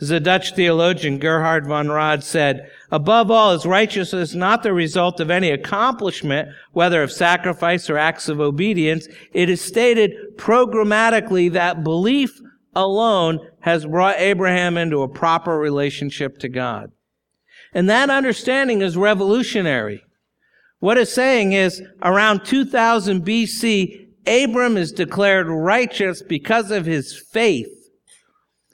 As 0.00 0.08
the 0.10 0.20
Dutch 0.20 0.54
theologian, 0.54 1.18
Gerhard 1.18 1.66
von 1.66 1.90
Rad 1.90 2.22
said, 2.22 2.70
above 2.90 3.30
all, 3.30 3.52
is 3.52 3.64
righteousness 3.64 4.34
not 4.34 4.62
the 4.62 4.74
result 4.74 5.20
of 5.20 5.30
any 5.30 5.50
accomplishment, 5.50 6.50
whether 6.72 7.02
of 7.02 7.10
sacrifice 7.10 7.88
or 7.88 7.96
acts 7.96 8.28
of 8.28 8.38
obedience. 8.38 9.08
It 9.32 9.48
is 9.48 9.62
stated 9.62 10.12
programmatically 10.36 11.50
that 11.52 11.82
belief 11.82 12.38
alone 12.74 13.40
has 13.60 13.86
brought 13.86 14.18
Abraham 14.18 14.76
into 14.76 15.02
a 15.02 15.08
proper 15.08 15.58
relationship 15.58 16.38
to 16.40 16.48
God. 16.48 16.92
And 17.76 17.90
that 17.90 18.08
understanding 18.08 18.80
is 18.80 18.96
revolutionary. 18.96 20.02
What 20.78 20.96
it's 20.96 21.12
saying 21.12 21.52
is 21.52 21.82
around 22.02 22.46
2000 22.46 23.22
BC, 23.22 24.06
Abram 24.26 24.78
is 24.78 24.92
declared 24.92 25.46
righteous 25.48 26.22
because 26.22 26.70
of 26.70 26.86
his 26.86 27.14
faith. 27.14 27.68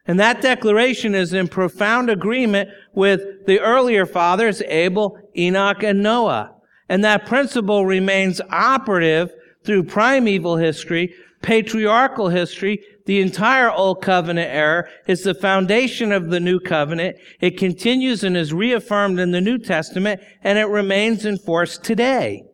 And 0.07 0.21
that 0.21 0.41
declaration 0.41 1.17
is 1.17 1.33
in 1.33 1.49
profound 1.49 2.11
agreement 2.11 2.71
with 2.95 3.45
the 3.47 3.59
earlier 3.59 4.07
fathers, 4.07 4.63
Abel, 4.69 5.19
Enoch, 5.37 5.83
and 5.83 6.01
Noah. 6.01 6.55
And 6.89 7.03
that 7.03 7.27
principle 7.27 7.85
remains 7.85 8.41
operative 8.51 9.33
through 9.65 9.83
primeval 9.83 10.59
history, 10.59 11.13
patriarchal 11.43 12.29
history, 12.29 12.81
the 13.05 13.21
entire 13.21 13.71
Old 13.71 14.01
Covenant 14.03 14.51
era 14.51 14.89
is 15.07 15.23
the 15.23 15.35
foundation 15.35 16.13
of 16.13 16.31
the 16.31 16.41
New 16.41 16.61
Covenant. 16.61 17.17
It 17.41 17.59
continues 17.59 18.23
and 18.23 18.37
is 18.37 18.53
reaffirmed 18.53 19.19
in 19.19 19.33
the 19.33 19.41
New 19.41 19.59
Testament, 19.59 20.21
and 20.43 20.59
it 20.59 20.67
remains 20.67 21.25
in 21.25 21.39
force 21.39 21.79
today. 21.79 22.45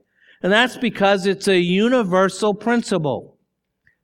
And 0.42 0.52
that's 0.52 0.76
because 0.76 1.26
it's 1.26 1.48
a 1.48 1.58
universal 1.58 2.54
principle. 2.54 3.36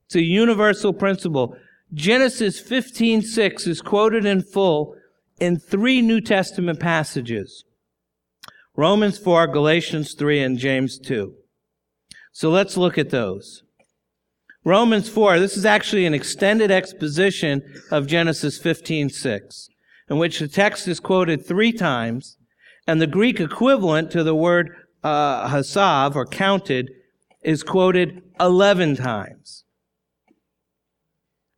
It's 0.06 0.16
a 0.16 0.22
universal 0.22 0.92
principle. 0.92 1.56
Genesis 1.92 2.60
15:6 2.60 3.66
is 3.66 3.80
quoted 3.80 4.26
in 4.26 4.42
full 4.42 4.96
in 5.40 5.58
three 5.58 6.02
New 6.02 6.20
Testament 6.20 6.80
passages. 6.80 7.64
Romans 8.76 9.18
4, 9.18 9.46
Galatians 9.46 10.14
3, 10.14 10.42
and 10.42 10.58
James 10.58 10.98
2. 10.98 11.34
So 12.32 12.50
let's 12.50 12.76
look 12.76 12.98
at 12.98 13.10
those. 13.10 13.62
Romans 14.64 15.10
4, 15.10 15.38
this 15.38 15.58
is 15.58 15.66
actually 15.66 16.06
an 16.06 16.14
extended 16.14 16.70
exposition 16.70 17.62
of 17.90 18.06
Genesis 18.06 18.58
15:6, 18.58 19.68
in 20.08 20.16
which 20.16 20.38
the 20.38 20.48
text 20.48 20.88
is 20.88 21.00
quoted 21.00 21.44
three 21.44 21.72
times, 21.72 22.38
and 22.86 22.98
the 22.98 23.06
Greek 23.06 23.40
equivalent 23.40 24.10
to 24.10 24.22
the 24.22 24.34
word 24.34 24.70
uh, 25.02 25.48
hasav, 25.48 26.16
or 26.16 26.24
counted, 26.24 26.90
is 27.42 27.62
quoted 27.62 28.22
11 28.40 28.96
times. 28.96 29.64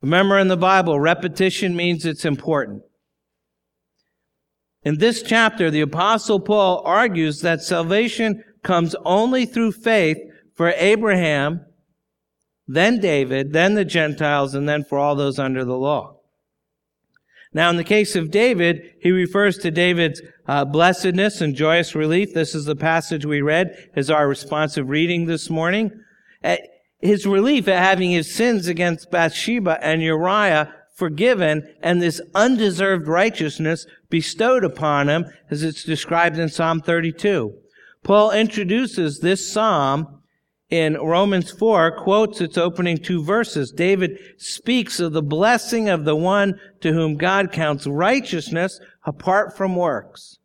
Remember 0.03 0.37
in 0.37 0.49
the 0.49 0.57
Bible, 0.57 0.99
repetition 0.99 1.77
means 1.77 2.05
it's 2.05 2.25
important. 2.25 2.83
In 4.83 4.99
this 4.99 5.23
chapter, 5.23 5.71
the 5.71 5.81
Apostle 5.81 6.41
Paul 6.41 6.83
argues 6.85 7.41
that 7.41 7.63
salvation 7.63 8.43
comes 8.65 8.97
only 9.05 9.47
through 9.47 9.73
faith 9.73 10.19
for 10.55 10.71
Abraham 10.77 11.65
then 12.69 13.01
David, 13.01 13.53
then 13.53 13.75
the 13.75 13.85
Gentiles, 13.85 14.55
and 14.55 14.69
then 14.69 14.85
for 14.85 14.99
all 14.99 15.15
those 15.15 15.39
under 15.39 15.65
the 15.65 15.77
law. 15.77 16.17
Now, 17.53 17.71
in 17.71 17.77
the 17.77 17.85
case 17.85 18.17
of 18.17 18.31
David, 18.31 18.95
he 19.01 19.11
refers 19.11 19.57
to 19.59 19.71
David's 19.71 20.21
uh, 20.47 20.65
blessedness 20.65 21.41
and 21.41 21.55
joyous 21.55 21.95
relief. 21.95 22.35
This 22.35 22.55
is 22.55 22.67
the 22.67 22.77
passage 22.77 23.25
we 23.25 23.41
read 23.41 23.91
as 23.95 24.11
our 24.11 24.29
responsive 24.29 24.89
reading 24.89 25.27
this 25.27 25.49
morning. 25.49 25.91
Uh, 26.45 26.57
his 27.01 27.27
relief 27.27 27.69
at 27.69 27.83
having 27.83 28.11
his 28.11 28.35
sins 28.35 28.67
against 28.67 29.11
Bathsheba 29.11 29.79
and 29.83 30.03
Uriah 30.03 30.75
forgiven 30.95 31.75
and 31.83 32.01
this 32.01 32.21
undeserved 32.35 33.07
righteousness 33.07 33.87
bestowed 34.09 34.65
upon 34.65 35.09
him 35.09 35.27
as 35.51 35.63
it's 35.63 35.85
described 35.85 36.39
in 36.39 36.49
Psalm 36.49 36.81
32. 36.81 37.55
Paul 38.03 38.33
introduces 38.33 39.21
this 39.21 39.51
psalm 39.51 40.23
in 40.69 40.95
Romans 40.95 41.51
4 41.51 42.03
quotes 42.03 42.41
its 42.41 42.59
opening 42.59 42.99
two 42.99 43.23
verses. 43.23 43.71
David 43.71 44.19
speaks 44.37 44.99
of 44.99 45.13
the 45.13 45.23
blessing 45.23 45.89
of 45.89 46.05
the 46.05 46.17
one 46.17 46.59
to 46.81 46.93
whom 46.93 47.17
God 47.17 47.53
counts 47.53 47.87
righteousness 47.87 48.81
apart 49.05 49.57
from 49.57 49.77
works. 49.77 50.39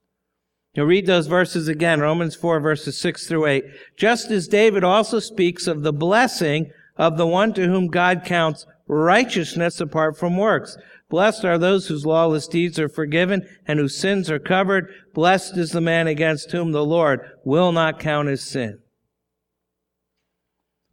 You'll 0.74 0.86
read 0.86 1.06
those 1.06 1.28
verses 1.28 1.68
again, 1.68 2.00
Romans 2.00 2.36
4 2.36 2.60
verses 2.60 2.98
6 2.98 3.28
through 3.28 3.48
8. 3.48 3.64
Just 3.98 4.32
as 4.32 4.48
David 4.48 4.84
also 4.84 5.20
speaks 5.20 5.68
of 5.68 5.82
the 5.82 5.92
blessing 5.92 6.72
of 6.98 7.18
the 7.18 7.28
one 7.28 7.54
to 7.54 7.68
whom 7.68 7.88
God 7.88 8.24
counts 8.24 8.66
righteousness 8.88 9.82
apart 9.82 10.18
from 10.18 10.38
works. 10.38 10.78
Blessed 11.10 11.44
are 11.44 11.58
those 11.58 11.88
whose 11.88 12.06
lawless 12.06 12.48
deeds 12.48 12.80
are 12.80 12.88
forgiven 12.88 13.46
and 13.68 13.80
whose 13.80 13.98
sins 13.98 14.30
are 14.30 14.40
covered. 14.40 14.88
Blessed 15.14 15.58
is 15.58 15.72
the 15.72 15.82
man 15.82 16.08
against 16.08 16.52
whom 16.52 16.72
the 16.72 16.86
Lord 16.86 17.22
will 17.44 17.72
not 17.72 18.00
count 18.00 18.30
his 18.30 18.42
sin. 18.42 18.80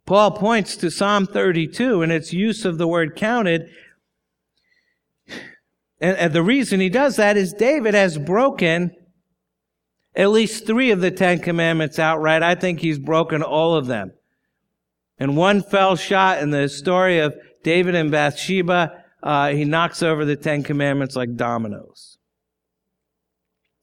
Paul 0.08 0.30
points 0.30 0.74
to 0.78 0.90
Psalm 0.90 1.26
32 1.26 2.00
and 2.00 2.10
its 2.10 2.32
use 2.32 2.64
of 2.64 2.78
the 2.78 2.88
word 2.88 3.14
counted. 3.14 3.68
And, 6.00 6.32
the 6.32 6.42
reason 6.42 6.80
he 6.80 6.88
does 6.88 7.16
that 7.16 7.36
is 7.36 7.52
David 7.52 7.92
has 7.92 8.16
broken 8.16 8.96
at 10.16 10.30
least 10.30 10.66
three 10.66 10.92
of 10.92 11.02
the 11.02 11.10
Ten 11.10 11.40
Commandments 11.40 11.98
outright. 11.98 12.42
I 12.42 12.54
think 12.54 12.80
he's 12.80 12.98
broken 12.98 13.42
all 13.42 13.74
of 13.74 13.86
them. 13.86 14.12
In 15.18 15.36
one 15.36 15.62
fell 15.62 15.94
shot 15.94 16.38
in 16.38 16.52
the 16.52 16.70
story 16.70 17.18
of 17.18 17.36
David 17.62 17.94
and 17.94 18.10
Bathsheba, 18.10 19.04
uh, 19.22 19.48
he 19.50 19.66
knocks 19.66 20.02
over 20.02 20.24
the 20.24 20.36
Ten 20.36 20.62
Commandments 20.62 21.16
like 21.16 21.36
dominoes. 21.36 22.16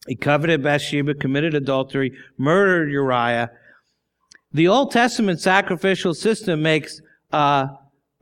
He 0.07 0.15
coveted 0.15 0.63
Bathsheba, 0.63 1.13
committed 1.13 1.53
adultery, 1.53 2.13
murdered 2.35 2.91
Uriah, 2.91 3.51
the 4.55 4.69
Old 4.69 4.91
Testament 4.91 5.41
sacrificial 5.41 6.13
system 6.13 6.61
makes 6.61 7.01
uh, 7.33 7.67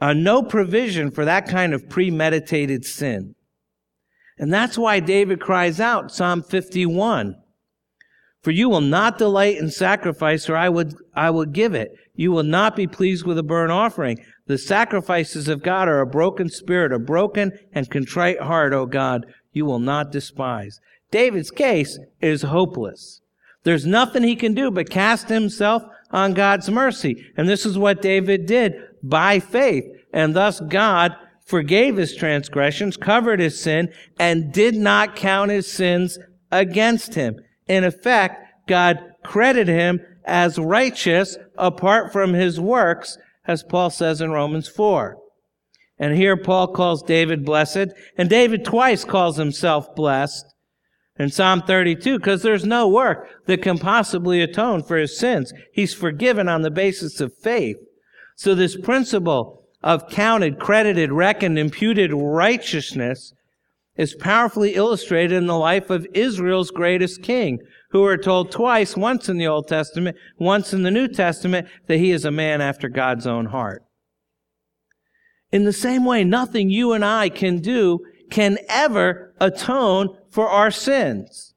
uh, 0.01 0.13
no 0.13 0.41
provision 0.41 1.11
for 1.11 1.25
that 1.25 1.47
kind 1.47 1.75
of 1.75 1.87
premeditated 1.87 2.83
sin. 2.85 3.35
And 4.39 4.51
that's 4.51 4.75
why 4.75 4.99
David 4.99 5.39
cries 5.39 5.79
out, 5.79 6.11
Psalm 6.11 6.41
51, 6.41 7.35
For 8.41 8.49
you 8.49 8.67
will 8.67 8.81
not 8.81 9.19
delight 9.19 9.57
in 9.57 9.69
sacrifice, 9.69 10.49
or 10.49 10.57
I 10.57 10.69
would, 10.69 10.95
I 11.13 11.29
would 11.29 11.53
give 11.53 11.75
it. 11.75 11.91
You 12.15 12.31
will 12.31 12.43
not 12.43 12.75
be 12.75 12.87
pleased 12.87 13.27
with 13.27 13.37
a 13.37 13.43
burnt 13.43 13.71
offering. 13.71 14.17
The 14.47 14.57
sacrifices 14.57 15.47
of 15.47 15.61
God 15.61 15.87
are 15.87 16.01
a 16.01 16.07
broken 16.07 16.49
spirit, 16.49 16.91
a 16.91 16.97
broken 16.97 17.51
and 17.73 17.91
contrite 17.91 18.41
heart, 18.41 18.73
O 18.73 18.87
God, 18.87 19.27
you 19.51 19.65
will 19.65 19.79
not 19.79 20.11
despise. 20.11 20.79
David's 21.11 21.51
case 21.51 21.99
is 22.21 22.41
hopeless. 22.41 23.21
There's 23.63 23.85
nothing 23.85 24.23
he 24.23 24.35
can 24.35 24.55
do 24.55 24.71
but 24.71 24.89
cast 24.89 25.29
himself 25.29 25.83
on 26.13 26.33
God's 26.33 26.69
mercy. 26.69 27.25
And 27.35 27.49
this 27.49 27.65
is 27.65 27.77
what 27.77 28.01
David 28.01 28.45
did 28.45 28.75
by 29.01 29.39
faith. 29.39 29.83
And 30.13 30.35
thus 30.35 30.61
God 30.61 31.15
forgave 31.45 31.97
his 31.97 32.15
transgressions, 32.15 32.95
covered 32.95 33.39
his 33.39 33.59
sin, 33.59 33.91
and 34.19 34.53
did 34.53 34.75
not 34.75 35.15
count 35.15 35.51
his 35.51 35.69
sins 35.69 36.19
against 36.51 37.15
him. 37.15 37.35
In 37.67 37.83
effect, 37.83 38.41
God 38.67 38.99
credited 39.23 39.67
him 39.67 39.99
as 40.25 40.59
righteous 40.59 41.37
apart 41.57 42.13
from 42.13 42.33
his 42.33 42.59
works, 42.59 43.17
as 43.45 43.63
Paul 43.63 43.89
says 43.89 44.21
in 44.21 44.31
Romans 44.31 44.69
4. 44.69 45.17
And 45.97 46.15
here 46.15 46.37
Paul 46.37 46.67
calls 46.67 47.03
David 47.03 47.43
blessed, 47.43 47.87
and 48.17 48.29
David 48.29 48.63
twice 48.63 49.03
calls 49.03 49.37
himself 49.37 49.93
blessed 49.95 50.52
in 51.17 51.29
Psalm 51.29 51.61
32 51.61 52.17
because 52.17 52.41
there's 52.41 52.65
no 52.65 52.87
work 52.87 53.29
that 53.45 53.61
can 53.61 53.77
possibly 53.77 54.41
atone 54.41 54.83
for 54.83 54.97
his 54.97 55.17
sins. 55.17 55.53
He's 55.71 55.93
forgiven 55.93 56.49
on 56.49 56.61
the 56.61 56.71
basis 56.71 57.21
of 57.21 57.37
faith. 57.37 57.77
So 58.35 58.55
this 58.55 58.75
principle 58.75 59.63
of 59.83 60.09
counted, 60.09 60.59
credited, 60.59 61.11
reckoned, 61.11 61.59
imputed 61.59 62.11
righteousness 62.13 63.33
is 63.95 64.15
powerfully 64.15 64.73
illustrated 64.73 65.35
in 65.35 65.45
the 65.45 65.57
life 65.57 65.89
of 65.91 66.07
Israel's 66.13 66.71
greatest 66.71 67.21
king, 67.21 67.59
who 67.91 68.01
we're 68.01 68.17
told 68.17 68.51
twice, 68.51 68.97
once 68.97 69.29
in 69.29 69.37
the 69.37 69.45
Old 69.45 69.67
Testament, 69.67 70.17
once 70.39 70.73
in 70.73 70.81
the 70.81 70.89
New 70.89 71.07
Testament, 71.07 71.67
that 71.87 71.97
he 71.97 72.09
is 72.09 72.25
a 72.25 72.31
man 72.31 72.59
after 72.59 72.89
God's 72.89 73.27
own 73.27 73.47
heart. 73.47 73.83
In 75.51 75.65
the 75.65 75.73
same 75.73 76.05
way, 76.05 76.23
nothing 76.23 76.71
you 76.71 76.93
and 76.93 77.05
I 77.05 77.29
can 77.29 77.59
do 77.59 77.99
can 78.31 78.57
ever 78.67 79.35
atone 79.39 80.17
for 80.33 80.49
our 80.49 80.71
sins. 80.71 81.53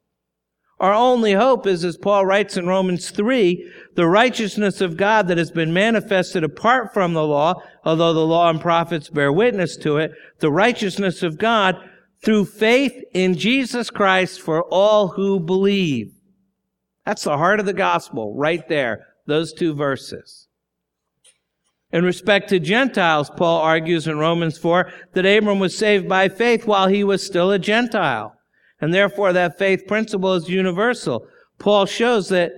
Our 0.78 0.92
only 0.92 1.32
hope 1.32 1.66
is, 1.66 1.82
as 1.84 1.96
Paul 1.96 2.26
writes 2.26 2.58
in 2.58 2.66
Romans 2.66 3.10
3, 3.10 3.72
the 3.94 4.06
righteousness 4.06 4.82
of 4.82 4.98
God 4.98 5.26
that 5.28 5.38
has 5.38 5.50
been 5.50 5.72
manifested 5.72 6.44
apart 6.44 6.92
from 6.92 7.14
the 7.14 7.26
law, 7.26 7.62
although 7.82 8.12
the 8.12 8.26
law 8.26 8.50
and 8.50 8.60
prophets 8.60 9.08
bear 9.08 9.32
witness 9.32 9.78
to 9.78 9.96
it, 9.96 10.12
the 10.40 10.52
righteousness 10.52 11.22
of 11.22 11.38
God 11.38 11.76
through 12.22 12.44
faith 12.44 12.92
in 13.14 13.34
Jesus 13.34 13.88
Christ 13.88 14.42
for 14.42 14.64
all 14.64 15.08
who 15.08 15.40
believe. 15.40 16.12
That's 17.06 17.24
the 17.24 17.38
heart 17.38 17.58
of 17.58 17.66
the 17.66 17.72
gospel 17.72 18.34
right 18.36 18.68
there, 18.68 19.06
those 19.26 19.54
two 19.54 19.74
verses. 19.74 20.48
In 21.90 22.04
respect 22.04 22.50
to 22.50 22.58
Gentiles, 22.58 23.30
Paul 23.34 23.62
argues 23.62 24.06
in 24.06 24.18
Romans 24.18 24.58
4 24.58 24.92
that 25.14 25.24
Abram 25.24 25.58
was 25.58 25.78
saved 25.78 26.06
by 26.06 26.28
faith 26.28 26.66
while 26.66 26.88
he 26.88 27.02
was 27.02 27.24
still 27.24 27.50
a 27.50 27.58
Gentile. 27.58 28.36
And 28.80 28.92
therefore 28.92 29.32
that 29.32 29.58
faith 29.58 29.86
principle 29.86 30.34
is 30.34 30.48
universal. 30.48 31.26
Paul 31.58 31.86
shows 31.86 32.28
that 32.28 32.52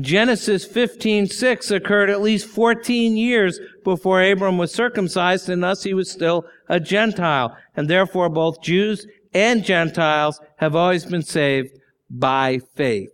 Genesis 0.00 0.66
15:6 0.66 1.70
occurred 1.70 2.10
at 2.10 2.22
least 2.22 2.46
14 2.46 3.16
years 3.16 3.58
before 3.84 4.22
Abram 4.22 4.58
was 4.58 4.72
circumcised 4.72 5.48
and 5.48 5.62
thus 5.62 5.82
he 5.82 5.94
was 5.94 6.10
still 6.10 6.44
a 6.68 6.78
Gentile. 6.78 7.56
And 7.76 7.88
therefore 7.88 8.28
both 8.28 8.62
Jews 8.62 9.06
and 9.32 9.64
Gentiles 9.64 10.40
have 10.56 10.76
always 10.76 11.04
been 11.04 11.22
saved 11.22 11.70
by 12.08 12.60
faith. 12.74 13.10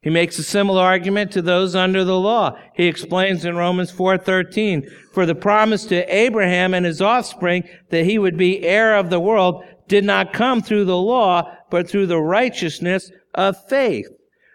He 0.00 0.10
makes 0.10 0.38
a 0.38 0.44
similar 0.44 0.82
argument 0.82 1.32
to 1.32 1.42
those 1.42 1.74
under 1.74 2.04
the 2.04 2.18
law. 2.18 2.56
He 2.74 2.86
explains 2.86 3.44
in 3.44 3.56
Romans 3.56 3.90
4:13, 3.90 4.88
"For 5.12 5.26
the 5.26 5.34
promise 5.34 5.84
to 5.86 6.04
Abraham 6.14 6.74
and 6.74 6.86
his 6.86 7.02
offspring 7.02 7.64
that 7.90 8.04
he 8.04 8.16
would 8.18 8.36
be 8.36 8.64
heir 8.64 8.94
of 8.94 9.10
the 9.10 9.18
world 9.18 9.64
did 9.88 10.04
not 10.04 10.32
come 10.32 10.62
through 10.62 10.84
the 10.84 10.96
law, 10.96 11.52
but 11.70 11.88
through 11.88 12.06
the 12.06 12.20
righteousness 12.20 13.10
of 13.34 13.56
faith." 13.68 14.08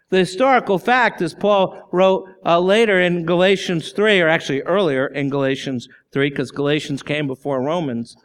The 0.09 0.19
historical 0.19 0.77
fact, 0.77 1.21
as 1.21 1.33
Paul 1.33 1.87
wrote 1.91 2.27
uh, 2.45 2.59
later 2.59 2.99
in 2.99 3.25
Galatians 3.25 3.93
3, 3.93 4.19
or 4.19 4.27
actually 4.27 4.61
earlier 4.63 5.07
in 5.07 5.29
Galatians 5.29 5.87
3, 6.11 6.29
because 6.29 6.51
Galatians 6.51 7.01
came 7.01 7.27
before 7.27 7.61
Romans, 7.61 8.17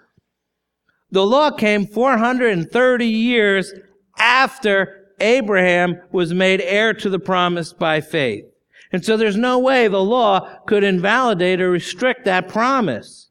the 1.10 1.24
law 1.24 1.50
came 1.50 1.86
430 1.86 3.06
years 3.06 3.72
after 4.18 5.12
Abraham 5.20 6.00
was 6.10 6.34
made 6.34 6.60
heir 6.60 6.92
to 6.94 7.08
the 7.08 7.20
promise 7.20 7.72
by 7.72 8.00
faith. 8.00 8.44
And 8.92 9.04
so 9.04 9.16
there's 9.16 9.36
no 9.36 9.58
way 9.58 9.88
the 9.88 10.02
law 10.02 10.58
could 10.66 10.84
invalidate 10.84 11.60
or 11.60 11.70
restrict 11.70 12.24
that 12.24 12.48
promise. 12.48 13.25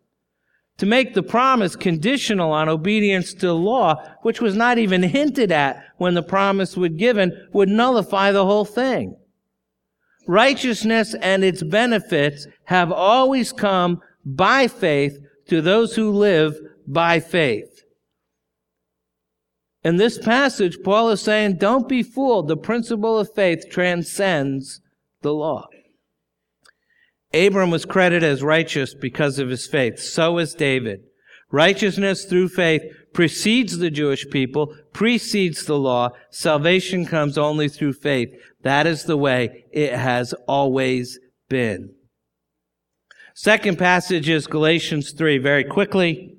To 0.79 0.85
make 0.85 1.13
the 1.13 1.23
promise 1.23 1.75
conditional 1.75 2.51
on 2.51 2.67
obedience 2.67 3.33
to 3.35 3.47
the 3.47 3.55
law, 3.55 3.95
which 4.23 4.41
was 4.41 4.55
not 4.55 4.77
even 4.77 5.03
hinted 5.03 5.51
at 5.51 5.81
when 5.97 6.15
the 6.15 6.23
promise 6.23 6.75
was 6.75 6.91
given, 6.91 7.47
would 7.53 7.69
nullify 7.69 8.31
the 8.31 8.45
whole 8.45 8.65
thing. 8.65 9.15
Righteousness 10.27 11.15
and 11.21 11.43
its 11.43 11.63
benefits 11.63 12.47
have 12.65 12.91
always 12.91 13.53
come 13.53 14.01
by 14.25 14.67
faith 14.67 15.17
to 15.47 15.61
those 15.61 15.95
who 15.95 16.11
live 16.11 16.59
by 16.87 17.19
faith. 17.19 17.83
In 19.83 19.97
this 19.97 20.17
passage, 20.17 20.79
Paul 20.83 21.09
is 21.11 21.21
saying, 21.21 21.57
don't 21.57 21.87
be 21.87 22.01
fooled. 22.01 22.47
The 22.47 22.57
principle 22.57 23.19
of 23.19 23.33
faith 23.33 23.69
transcends 23.69 24.81
the 25.21 25.31
law. 25.31 25.67
Abram 27.35 27.69
was 27.69 27.85
credited 27.85 28.23
as 28.23 28.41
righteous 28.41 28.93
because 28.93 29.39
of 29.39 29.49
his 29.49 29.67
faith. 29.67 29.99
So 29.99 30.37
is 30.37 30.53
David. 30.53 31.01
Righteousness 31.51 32.25
through 32.25 32.49
faith 32.49 32.81
precedes 33.13 33.77
the 33.77 33.89
Jewish 33.91 34.29
people, 34.29 34.75
precedes 34.93 35.65
the 35.65 35.77
law. 35.77 36.09
Salvation 36.29 37.05
comes 37.05 37.37
only 37.37 37.69
through 37.69 37.93
faith. 37.93 38.29
That 38.63 38.87
is 38.87 39.03
the 39.03 39.17
way 39.17 39.65
it 39.71 39.93
has 39.93 40.33
always 40.47 41.19
been. 41.49 41.93
Second 43.33 43.77
passage 43.77 44.29
is 44.29 44.47
Galatians 44.47 45.11
3. 45.11 45.37
Very 45.37 45.63
quickly. 45.63 46.37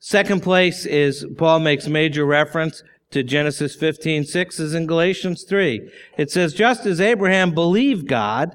Second 0.00 0.42
place 0.42 0.84
is 0.84 1.26
Paul 1.36 1.60
makes 1.60 1.86
major 1.86 2.24
reference 2.24 2.82
to 3.10 3.22
Genesis 3.22 3.74
15, 3.74 4.24
6 4.24 4.60
is 4.60 4.74
in 4.74 4.86
Galatians 4.86 5.44
3. 5.48 5.88
It 6.16 6.30
says, 6.30 6.52
just 6.52 6.86
as 6.86 7.00
Abraham 7.00 7.54
believed 7.54 8.06
God, 8.06 8.54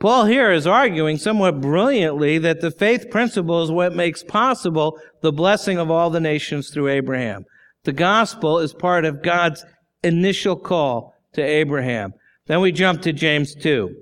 Paul 0.00 0.24
here 0.24 0.50
is 0.50 0.66
arguing 0.66 1.18
somewhat 1.18 1.60
brilliantly 1.60 2.38
that 2.38 2.62
the 2.62 2.70
faith 2.70 3.10
principle 3.10 3.62
is 3.62 3.70
what 3.70 3.94
makes 3.94 4.22
possible 4.22 4.98
the 5.20 5.30
blessing 5.30 5.78
of 5.78 5.90
all 5.90 6.08
the 6.10 6.20
nations 6.20 6.70
through 6.70 6.88
Abraham. 6.88 7.44
The 7.84 7.92
gospel 7.92 8.58
is 8.58 8.72
part 8.72 9.04
of 9.04 9.22
God's 9.22 9.64
initial 10.02 10.56
call 10.56 11.14
to 11.34 11.42
Abraham. 11.42 12.14
Then 12.46 12.60
we 12.60 12.72
jump 12.72 13.02
to 13.02 13.12
James 13.12 13.54
2. 13.54 13.94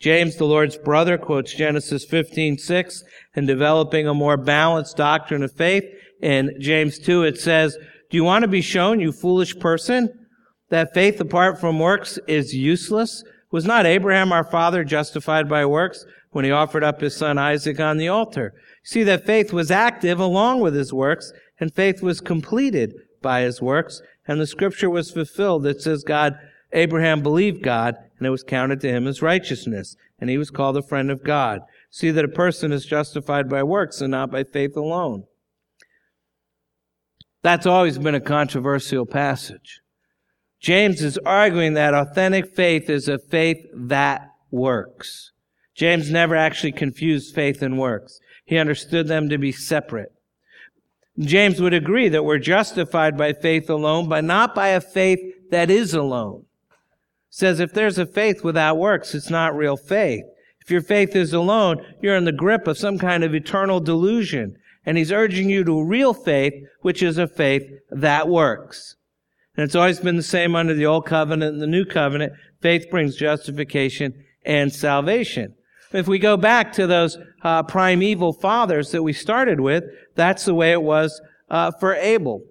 James, 0.00 0.36
the 0.36 0.44
Lord's 0.44 0.76
brother, 0.76 1.16
quotes 1.16 1.54
Genesis 1.54 2.04
15:6 2.04 3.02
in 3.36 3.46
developing 3.46 4.08
a 4.08 4.12
more 4.12 4.36
balanced 4.36 4.96
doctrine 4.96 5.44
of 5.44 5.52
faith. 5.52 5.84
In 6.20 6.50
James 6.60 6.98
2, 6.98 7.22
it 7.22 7.38
says, 7.38 7.78
Do 8.10 8.16
you 8.16 8.24
want 8.24 8.42
to 8.42 8.48
be 8.48 8.60
shown, 8.60 9.00
you 9.00 9.12
foolish 9.12 9.58
person? 9.58 10.10
that 10.70 10.92
faith 10.92 11.20
apart 11.20 11.60
from 11.60 11.78
works 11.78 12.18
is 12.26 12.52
useless? 12.52 13.22
Was 13.54 13.64
not 13.64 13.86
Abraham 13.86 14.32
our 14.32 14.42
father 14.42 14.82
justified 14.82 15.48
by 15.48 15.64
works 15.64 16.04
when 16.32 16.44
he 16.44 16.50
offered 16.50 16.82
up 16.82 17.00
his 17.00 17.16
son 17.16 17.38
Isaac 17.38 17.78
on 17.78 17.98
the 17.98 18.08
altar? 18.08 18.52
See 18.82 19.04
that 19.04 19.26
faith 19.26 19.52
was 19.52 19.70
active 19.70 20.18
along 20.18 20.58
with 20.58 20.74
his 20.74 20.92
works, 20.92 21.32
and 21.60 21.72
faith 21.72 22.02
was 22.02 22.20
completed 22.20 22.94
by 23.22 23.42
his 23.42 23.62
works, 23.62 24.02
and 24.26 24.40
the 24.40 24.48
scripture 24.48 24.90
was 24.90 25.12
fulfilled 25.12 25.62
that 25.62 25.80
says 25.80 26.02
God, 26.02 26.36
Abraham 26.72 27.22
believed 27.22 27.62
God, 27.62 27.94
and 28.18 28.26
it 28.26 28.30
was 28.30 28.42
counted 28.42 28.80
to 28.80 28.88
him 28.88 29.06
as 29.06 29.22
righteousness, 29.22 29.94
and 30.18 30.28
he 30.28 30.36
was 30.36 30.50
called 30.50 30.76
a 30.76 30.82
friend 30.82 31.08
of 31.08 31.22
God. 31.22 31.60
See 31.92 32.10
that 32.10 32.24
a 32.24 32.28
person 32.28 32.72
is 32.72 32.84
justified 32.84 33.48
by 33.48 33.62
works 33.62 34.00
and 34.00 34.10
not 34.10 34.32
by 34.32 34.42
faith 34.42 34.76
alone. 34.76 35.26
That's 37.44 37.66
always 37.66 37.98
been 37.98 38.16
a 38.16 38.20
controversial 38.20 39.06
passage. 39.06 39.78
James 40.64 41.02
is 41.02 41.18
arguing 41.26 41.74
that 41.74 41.92
authentic 41.92 42.56
faith 42.56 42.88
is 42.88 43.06
a 43.06 43.18
faith 43.18 43.66
that 43.74 44.30
works. 44.50 45.30
James 45.74 46.10
never 46.10 46.34
actually 46.34 46.72
confused 46.72 47.34
faith 47.34 47.60
and 47.60 47.78
works. 47.78 48.18
He 48.46 48.56
understood 48.56 49.06
them 49.06 49.28
to 49.28 49.36
be 49.36 49.52
separate. 49.52 50.10
James 51.18 51.60
would 51.60 51.74
agree 51.74 52.08
that 52.08 52.24
we're 52.24 52.38
justified 52.38 53.18
by 53.18 53.34
faith 53.34 53.68
alone, 53.68 54.08
but 54.08 54.24
not 54.24 54.54
by 54.54 54.68
a 54.68 54.80
faith 54.80 55.20
that 55.50 55.68
is 55.68 55.92
alone. 55.92 56.46
Says 57.28 57.60
if 57.60 57.74
there's 57.74 57.98
a 57.98 58.06
faith 58.06 58.42
without 58.42 58.78
works, 58.78 59.14
it's 59.14 59.28
not 59.28 59.54
real 59.54 59.76
faith. 59.76 60.24
If 60.62 60.70
your 60.70 60.80
faith 60.80 61.14
is 61.14 61.34
alone, 61.34 61.84
you're 62.00 62.16
in 62.16 62.24
the 62.24 62.32
grip 62.32 62.66
of 62.66 62.78
some 62.78 62.96
kind 62.96 63.22
of 63.22 63.34
eternal 63.34 63.80
delusion. 63.80 64.56
And 64.86 64.96
he's 64.96 65.12
urging 65.12 65.50
you 65.50 65.62
to 65.64 65.84
real 65.84 66.14
faith, 66.14 66.54
which 66.80 67.02
is 67.02 67.18
a 67.18 67.28
faith 67.28 67.70
that 67.90 68.28
works. 68.28 68.96
And 69.56 69.64
it's 69.64 69.74
always 69.74 70.00
been 70.00 70.16
the 70.16 70.22
same 70.22 70.56
under 70.56 70.74
the 70.74 70.86
Old 70.86 71.06
Covenant 71.06 71.54
and 71.54 71.62
the 71.62 71.66
New 71.66 71.84
Covenant. 71.84 72.32
Faith 72.60 72.86
brings 72.90 73.16
justification 73.16 74.24
and 74.44 74.72
salvation. 74.72 75.54
If 75.92 76.08
we 76.08 76.18
go 76.18 76.36
back 76.36 76.72
to 76.72 76.88
those 76.88 77.16
uh, 77.42 77.62
primeval 77.62 78.32
fathers 78.32 78.90
that 78.90 79.02
we 79.04 79.12
started 79.12 79.60
with, 79.60 79.84
that's 80.16 80.44
the 80.44 80.54
way 80.54 80.72
it 80.72 80.82
was 80.82 81.20
uh, 81.48 81.70
for 81.78 81.94
Abel. 81.94 82.42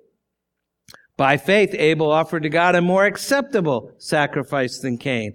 By 1.17 1.37
faith, 1.37 1.75
Abel 1.77 2.09
offered 2.09 2.43
to 2.43 2.49
God 2.49 2.75
a 2.75 2.81
more 2.81 3.05
acceptable 3.05 3.91
sacrifice 3.97 4.79
than 4.79 4.97
Cain. 4.97 5.33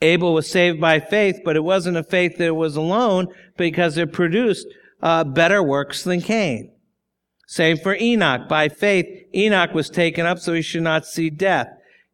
Abel 0.00 0.32
was 0.32 0.48
saved 0.48 0.80
by 0.80 1.00
faith, 1.00 1.40
but 1.44 1.56
it 1.56 1.64
wasn't 1.64 1.96
a 1.96 2.04
faith 2.04 2.38
that 2.38 2.54
was 2.54 2.76
alone 2.76 3.26
because 3.56 3.98
it 3.98 4.12
produced 4.12 4.66
uh, 5.02 5.24
better 5.24 5.62
works 5.62 6.04
than 6.04 6.22
Cain. 6.22 6.72
Same 7.50 7.78
for 7.78 7.96
Enoch. 7.96 8.48
By 8.48 8.68
faith, 8.68 9.06
Enoch 9.34 9.74
was 9.74 9.90
taken 9.90 10.24
up 10.24 10.38
so 10.38 10.54
he 10.54 10.62
should 10.62 10.84
not 10.84 11.04
see 11.04 11.30
death. 11.30 11.66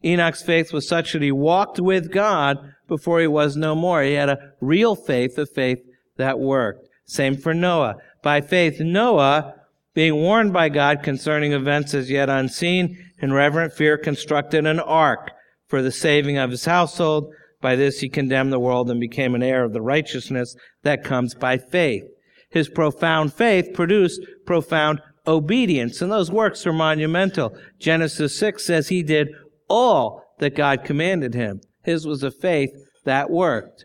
Enoch's 0.02 0.40
faith 0.40 0.72
was 0.72 0.88
such 0.88 1.12
that 1.12 1.20
he 1.20 1.30
walked 1.30 1.78
with 1.78 2.10
God 2.10 2.56
before 2.88 3.20
he 3.20 3.26
was 3.26 3.54
no 3.54 3.74
more. 3.74 4.02
He 4.02 4.14
had 4.14 4.30
a 4.30 4.38
real 4.62 4.96
faith, 4.96 5.36
a 5.36 5.44
faith 5.44 5.80
that 6.16 6.38
worked. 6.38 6.88
Same 7.04 7.36
for 7.36 7.52
Noah. 7.52 7.96
By 8.22 8.40
faith, 8.40 8.80
Noah, 8.80 9.52
being 9.92 10.14
warned 10.14 10.54
by 10.54 10.70
God 10.70 11.02
concerning 11.02 11.52
events 11.52 11.92
as 11.92 12.10
yet 12.10 12.30
unseen, 12.30 12.96
in 13.20 13.34
reverent 13.34 13.74
fear 13.74 13.98
constructed 13.98 14.64
an 14.64 14.80
ark 14.80 15.32
for 15.68 15.82
the 15.82 15.92
saving 15.92 16.38
of 16.38 16.50
his 16.50 16.64
household. 16.64 17.30
By 17.60 17.76
this 17.76 18.00
he 18.00 18.08
condemned 18.08 18.54
the 18.54 18.58
world 18.58 18.90
and 18.90 18.98
became 18.98 19.34
an 19.34 19.42
heir 19.42 19.64
of 19.64 19.74
the 19.74 19.82
righteousness 19.82 20.56
that 20.82 21.04
comes 21.04 21.34
by 21.34 21.58
faith. 21.58 22.04
His 22.48 22.70
profound 22.70 23.34
faith 23.34 23.74
produced 23.74 24.22
profound 24.46 25.02
obedience, 25.26 26.00
and 26.00 26.10
those 26.10 26.30
works 26.30 26.66
are 26.66 26.72
monumental. 26.72 27.56
Genesis 27.78 28.38
6 28.38 28.64
says 28.64 28.88
he 28.88 29.02
did 29.02 29.28
all 29.68 30.22
that 30.38 30.54
God 30.54 30.84
commanded 30.84 31.34
him. 31.34 31.60
His 31.82 32.06
was 32.06 32.22
a 32.22 32.30
faith 32.30 32.70
that 33.04 33.30
worked. 33.30 33.84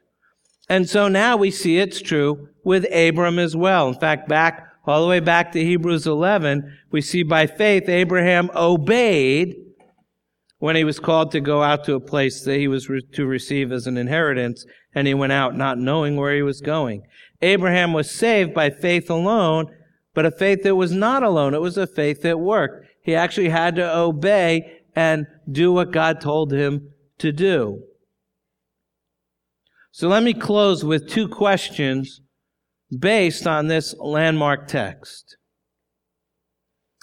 And 0.70 0.89
so 0.89 1.08
now 1.08 1.38
we 1.38 1.52
see 1.52 1.78
it's 1.78 2.02
true 2.02 2.50
with 2.64 2.86
Abram 2.94 3.39
as 3.39 3.56
well. 3.56 3.88
In 3.89 4.00
fact, 4.00 4.28
back 4.28 4.68
all 4.86 5.02
the 5.02 5.08
way 5.08 5.20
back 5.20 5.52
to 5.52 5.64
Hebrews 5.64 6.08
11, 6.08 6.78
we 6.92 7.02
see 7.02 7.24
by 7.24 7.46
faith 7.46 7.88
Abraham 7.88 8.50
obeyed 8.56 9.56
when 10.60 10.76
he 10.76 10.84
was 10.84 11.00
called 11.00 11.32
to 11.32 11.39
go 11.39 11.64
out 11.64 11.84
to 11.86 11.96
a 11.96 12.00
place 12.00 12.44
that 12.44 12.58
he 12.58 12.68
was 12.68 12.89
re- 12.89 13.02
to 13.14 13.26
receive 13.26 13.72
as 13.72 13.88
an 13.88 13.98
inheritance, 13.98 14.66
and 14.94 15.08
he 15.08 15.14
went 15.14 15.34
out 15.34 15.56
not 15.56 15.78
knowing 15.78 16.16
where 16.16 16.36
he 16.36 16.42
was 16.42 16.62
going. 16.62 17.04
Abraham 17.42 17.94
was 17.94 18.12
saved 18.12 18.54
by 18.54 18.70
faith 18.70 19.10
alone, 19.10 19.66
but 20.14 20.26
a 20.26 20.32
faith 20.32 20.64
that 20.64 20.76
was 20.76 20.91
not 20.91 21.24
alone. 21.24 21.53
It 21.53 21.62
was 21.62 21.78
a 21.78 21.88
faith 21.88 22.22
that 22.22 22.39
worked. 22.39 22.88
He 23.01 23.16
actually 23.16 23.49
had 23.49 23.76
to 23.76 23.97
obey 23.97 24.82
and 24.95 25.26
do 25.49 25.72
what 25.72 25.91
God 25.91 26.20
told 26.22 26.51
him 26.51 26.91
to 27.20 27.32
do. 27.32 27.84
So 29.91 30.07
let 30.07 30.24
me 30.24 30.34
close 30.34 30.84
with 30.84 31.09
two 31.09 31.28
questions 31.28 32.22
based 32.97 33.47
on 33.47 33.68
this 33.68 33.95
landmark 33.99 34.68
text. 34.68 35.38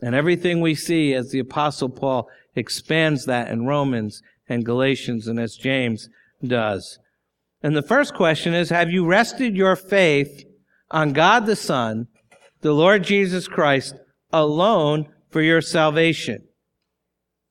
And 0.02 0.14
everything 0.14 0.61
we 0.61 0.74
see 0.74 1.12
as 1.14 1.30
the 1.30 1.38
apostle 1.38 1.88
Paul 1.88 2.28
expands 2.54 3.24
that 3.24 3.48
in 3.50 3.66
Romans 3.66 4.22
and 4.48 4.64
Galatians 4.64 5.26
and 5.26 5.40
as 5.40 5.56
James 5.56 6.09
does. 6.44 6.98
And 7.62 7.76
the 7.76 7.82
first 7.82 8.14
question 8.14 8.54
is, 8.54 8.70
have 8.70 8.90
you 8.90 9.04
rested 9.04 9.56
your 9.56 9.76
faith 9.76 10.44
on 10.90 11.12
God 11.12 11.46
the 11.46 11.56
Son, 11.56 12.06
the 12.61 12.72
Lord 12.72 13.04
Jesus 13.04 13.48
Christ, 13.48 13.94
alone 14.32 15.09
for 15.30 15.40
your 15.40 15.61
salvation? 15.61 16.44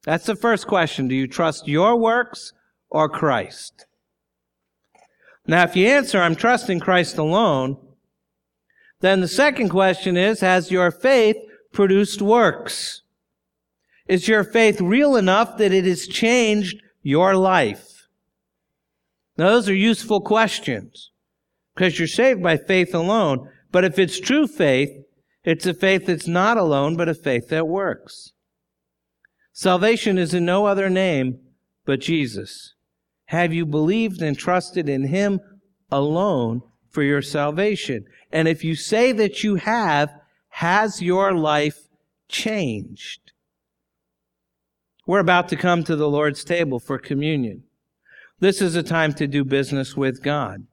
That's 0.03 0.25
the 0.25 0.35
first 0.35 0.67
question. 0.67 1.07
Do 1.07 1.15
you 1.15 1.27
trust 1.27 1.67
your 1.67 1.95
works 1.95 2.53
or 2.89 3.09
Christ? 3.09 3.85
Now, 5.45 5.63
if 5.63 5.75
you 5.75 5.87
answer, 5.87 6.21
I'm 6.21 6.35
trusting 6.35 6.79
Christ 6.79 7.17
alone, 7.17 7.77
then 8.99 9.21
the 9.21 9.27
second 9.27 9.69
question 9.69 10.17
is, 10.17 10.41
has 10.41 10.71
your 10.71 10.91
faith 10.91 11.37
produced 11.71 12.21
works? 12.21 13.03
Is 14.07 14.27
your 14.27 14.43
faith 14.43 14.81
real 14.81 15.15
enough 15.15 15.57
that 15.57 15.71
it 15.71 15.85
has 15.85 16.07
changed 16.07 16.81
your 17.01 17.35
life? 17.35 18.07
Now, 19.37 19.49
those 19.49 19.69
are 19.69 19.75
useful 19.75 20.21
questions 20.21 21.11
because 21.75 21.99
you're 21.99 22.07
saved 22.07 22.41
by 22.41 22.57
faith 22.57 22.95
alone. 22.95 23.49
But 23.71 23.83
if 23.83 23.99
it's 23.99 24.19
true 24.19 24.47
faith, 24.47 24.89
it's 25.43 25.65
a 25.65 25.73
faith 25.73 26.05
that's 26.07 26.27
not 26.27 26.57
alone, 26.57 26.95
but 26.95 27.09
a 27.09 27.13
faith 27.13 27.49
that 27.49 27.67
works. 27.67 28.33
Salvation 29.53 30.17
is 30.17 30.33
in 30.33 30.45
no 30.45 30.65
other 30.65 30.89
name 30.89 31.39
but 31.85 32.01
Jesus. 32.01 32.75
Have 33.27 33.53
you 33.53 33.65
believed 33.65 34.21
and 34.21 34.37
trusted 34.37 34.87
in 34.87 35.07
Him 35.07 35.39
alone 35.91 36.61
for 36.89 37.01
your 37.01 37.21
salvation? 37.21 38.05
And 38.31 38.47
if 38.47 38.63
you 38.63 38.75
say 38.75 39.11
that 39.13 39.43
you 39.43 39.55
have, 39.55 40.09
has 40.49 41.01
your 41.01 41.33
life 41.33 41.87
changed? 42.29 43.31
We're 45.05 45.19
about 45.19 45.47
to 45.49 45.55
come 45.55 45.83
to 45.85 45.95
the 45.95 46.09
Lord's 46.09 46.43
table 46.43 46.79
for 46.79 46.97
communion. 46.97 47.63
This 48.39 48.61
is 48.61 48.75
a 48.75 48.83
time 48.83 49.13
to 49.13 49.27
do 49.27 49.43
business 49.43 49.95
with 49.95 50.21
God. 50.21 50.67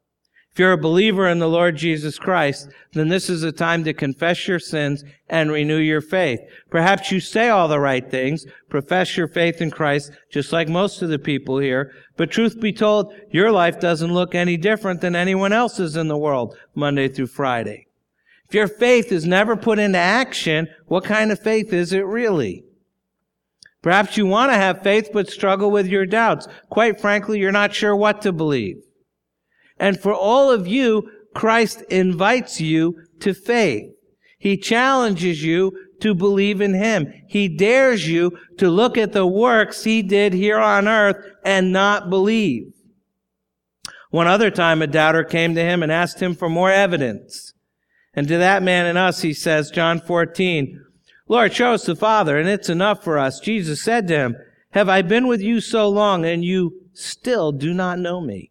If 0.55 0.61
you're 0.61 0.71
a 0.71 0.79
believer 0.79 1.27
in 1.27 1.41
the 1.41 1.49
Lord 1.49 1.75
Jesus 1.75 2.17
Christ, 2.17 2.69
then 2.93 3.09
this 3.09 3.29
is 3.29 3.43
a 3.43 3.51
time 3.51 3.83
to 3.83 3.93
confess 3.93 4.47
your 4.47 4.61
sins 4.61 5.03
and 5.29 5.51
renew 5.51 5.79
your 5.79 6.01
faith. 6.01 6.39
Perhaps 6.71 7.11
you 7.11 7.19
say 7.19 7.49
all 7.49 7.67
the 7.67 7.81
right 7.81 8.09
things, 8.09 8.47
profess 8.69 9.17
your 9.17 9.27
faith 9.27 9.61
in 9.61 9.73
Christ, 9.73 10.13
just 10.31 10.53
like 10.53 10.69
most 10.69 11.03
of 11.03 11.09
the 11.09 11.19
people 11.19 11.59
here, 11.59 11.91
but 12.17 12.31
truth 12.31 12.61
be 12.61 12.73
told, 12.73 13.13
your 13.33 13.51
life 13.51 13.81
doesn't 13.81 14.15
look 14.15 14.37
any 14.37 14.57
different 14.57 15.01
than 15.01 15.17
anyone 15.17 15.53
else's 15.53 15.97
in 15.97 16.07
the 16.07 16.17
world, 16.17 16.57
Monday 16.73 17.09
through 17.09 17.27
Friday. 17.27 17.89
If 18.49 18.55
your 18.55 18.69
faith 18.69 19.11
is 19.11 19.27
never 19.27 19.57
put 19.57 19.81
into 19.81 19.99
action, 19.99 20.69
what 20.87 21.03
kind 21.03 21.33
of 21.33 21.41
faith 21.41 21.73
is 21.73 21.93
it 21.93 22.07
really? 22.07 22.63
Perhaps 23.83 24.17
you 24.17 24.25
want 24.25 24.53
to 24.53 24.57
have 24.57 24.85
faith 24.85 25.11
but 25.13 25.29
struggle 25.29 25.73
with 25.73 25.89
your 25.89 26.07
doubts. 26.07 26.47
Quite 26.71 27.01
frankly, 27.01 27.41
you're 27.41 27.51
not 27.51 27.75
sure 27.75 27.97
what 27.97 28.23
to 28.23 28.31
believe. 28.31 28.85
And 29.85 30.01
for 30.01 30.15
all 30.15 30.51
of 30.51 30.67
you, 30.67 31.11
Christ 31.35 31.83
invites 31.91 32.59
you 32.59 33.03
to 33.21 33.35
faith. 33.35 33.91
He 34.39 34.57
challenges 34.57 35.45
you 35.45 35.79
to 36.01 36.15
believe 36.15 36.63
in 36.63 36.73
Him. 36.73 37.13
He 37.29 37.49
dares 37.49 38.09
you 38.09 38.39
to 38.57 38.71
look 38.71 38.97
at 38.97 39.13
the 39.13 39.27
works 39.27 39.85
He 39.85 40.01
did 40.01 40.33
here 40.33 40.59
on 40.59 40.89
earth 40.89 41.23
and 41.45 41.71
not 41.71 42.09
believe. 42.09 42.73
One 44.09 44.27
other 44.27 44.51
time, 44.51 44.81
a 44.81 44.87
doubter 44.87 45.23
came 45.23 45.55
to 45.55 45.63
Him 45.63 45.83
and 45.83 45.93
asked 45.93 46.19
Him 46.19 46.35
for 46.35 46.49
more 46.49 46.71
evidence. 46.71 47.53
And 48.15 48.27
to 48.29 48.39
that 48.39 48.63
man 48.63 48.87
and 48.87 48.97
us, 48.97 49.21
He 49.21 49.35
says, 49.35 49.71
John 49.71 50.01
14, 50.01 50.83
Lord, 51.29 51.53
show 51.53 51.75
us 51.75 51.85
the 51.85 51.95
Father, 51.95 52.39
and 52.39 52.49
it's 52.49 52.71
enough 52.71 53.05
for 53.05 53.19
us. 53.19 53.39
Jesus 53.39 53.85
said 53.85 54.09
to 54.09 54.17
him, 54.17 54.37
Have 54.71 54.89
I 54.89 55.03
been 55.03 55.27
with 55.27 55.43
you 55.43 55.61
so 55.61 55.91
long, 55.91 56.25
and 56.25 56.43
you 56.43 56.73
still 56.95 57.53
do 57.53 57.75
not 57.75 57.99
know 57.99 58.23
me? 58.23 58.51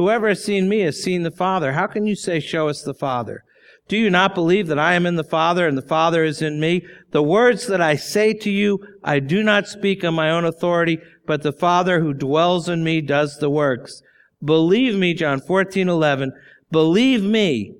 Whoever 0.00 0.28
has 0.28 0.42
seen 0.42 0.66
me 0.66 0.80
has 0.80 1.02
seen 1.02 1.24
the 1.24 1.30
Father. 1.30 1.72
How 1.72 1.86
can 1.86 2.06
you 2.06 2.14
say, 2.14 2.40
Show 2.40 2.68
us 2.68 2.80
the 2.80 2.94
Father? 2.94 3.44
Do 3.86 3.98
you 3.98 4.08
not 4.08 4.34
believe 4.34 4.66
that 4.68 4.78
I 4.78 4.94
am 4.94 5.04
in 5.04 5.16
the 5.16 5.22
Father 5.22 5.68
and 5.68 5.76
the 5.76 5.82
Father 5.82 6.24
is 6.24 6.40
in 6.40 6.58
me? 6.58 6.86
The 7.10 7.22
words 7.22 7.66
that 7.66 7.82
I 7.82 7.96
say 7.96 8.32
to 8.32 8.50
you, 8.50 8.78
I 9.04 9.18
do 9.18 9.42
not 9.42 9.68
speak 9.68 10.02
on 10.02 10.14
my 10.14 10.30
own 10.30 10.46
authority, 10.46 11.00
but 11.26 11.42
the 11.42 11.52
Father 11.52 12.00
who 12.00 12.14
dwells 12.14 12.66
in 12.66 12.82
me 12.82 13.02
does 13.02 13.40
the 13.40 13.50
works. 13.50 14.00
Believe 14.42 14.94
me, 14.94 15.12
John 15.12 15.38
14, 15.38 15.90
11. 15.90 16.32
Believe 16.70 17.22
me 17.22 17.74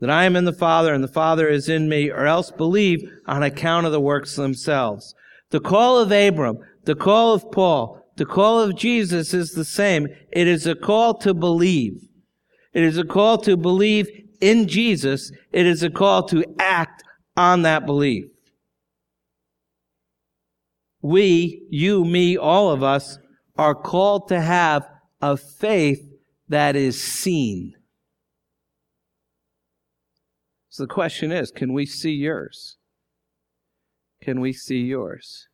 that 0.00 0.10
I 0.10 0.24
am 0.24 0.36
in 0.36 0.44
the 0.44 0.52
Father 0.52 0.92
and 0.92 1.02
the 1.02 1.08
Father 1.08 1.48
is 1.48 1.70
in 1.70 1.88
me, 1.88 2.10
or 2.10 2.26
else 2.26 2.50
believe 2.50 3.00
on 3.26 3.42
account 3.42 3.86
of 3.86 3.92
the 3.92 3.98
works 3.98 4.36
themselves. 4.36 5.14
The 5.52 5.60
call 5.60 6.00
of 6.00 6.12
Abram, 6.12 6.58
the 6.84 6.94
call 6.94 7.32
of 7.32 7.50
Paul, 7.50 7.99
the 8.20 8.26
call 8.26 8.60
of 8.60 8.76
Jesus 8.76 9.32
is 9.32 9.52
the 9.52 9.64
same. 9.64 10.06
It 10.30 10.46
is 10.46 10.66
a 10.66 10.74
call 10.74 11.14
to 11.20 11.32
believe. 11.32 12.02
It 12.74 12.82
is 12.82 12.98
a 12.98 13.04
call 13.04 13.38
to 13.38 13.56
believe 13.56 14.10
in 14.42 14.68
Jesus. 14.68 15.32
It 15.52 15.64
is 15.64 15.82
a 15.82 15.88
call 15.88 16.24
to 16.24 16.44
act 16.58 17.02
on 17.34 17.62
that 17.62 17.86
belief. 17.86 18.26
We, 21.00 21.66
you, 21.70 22.04
me, 22.04 22.36
all 22.36 22.68
of 22.68 22.82
us 22.82 23.16
are 23.56 23.74
called 23.74 24.28
to 24.28 24.38
have 24.38 24.86
a 25.22 25.38
faith 25.38 26.06
that 26.46 26.76
is 26.76 27.02
seen. 27.02 27.72
So 30.68 30.82
the 30.82 30.92
question 30.92 31.32
is, 31.32 31.50
can 31.50 31.72
we 31.72 31.86
see 31.86 32.12
yours? 32.12 32.76
Can 34.20 34.42
we 34.42 34.52
see 34.52 34.80
yours? 34.80 35.46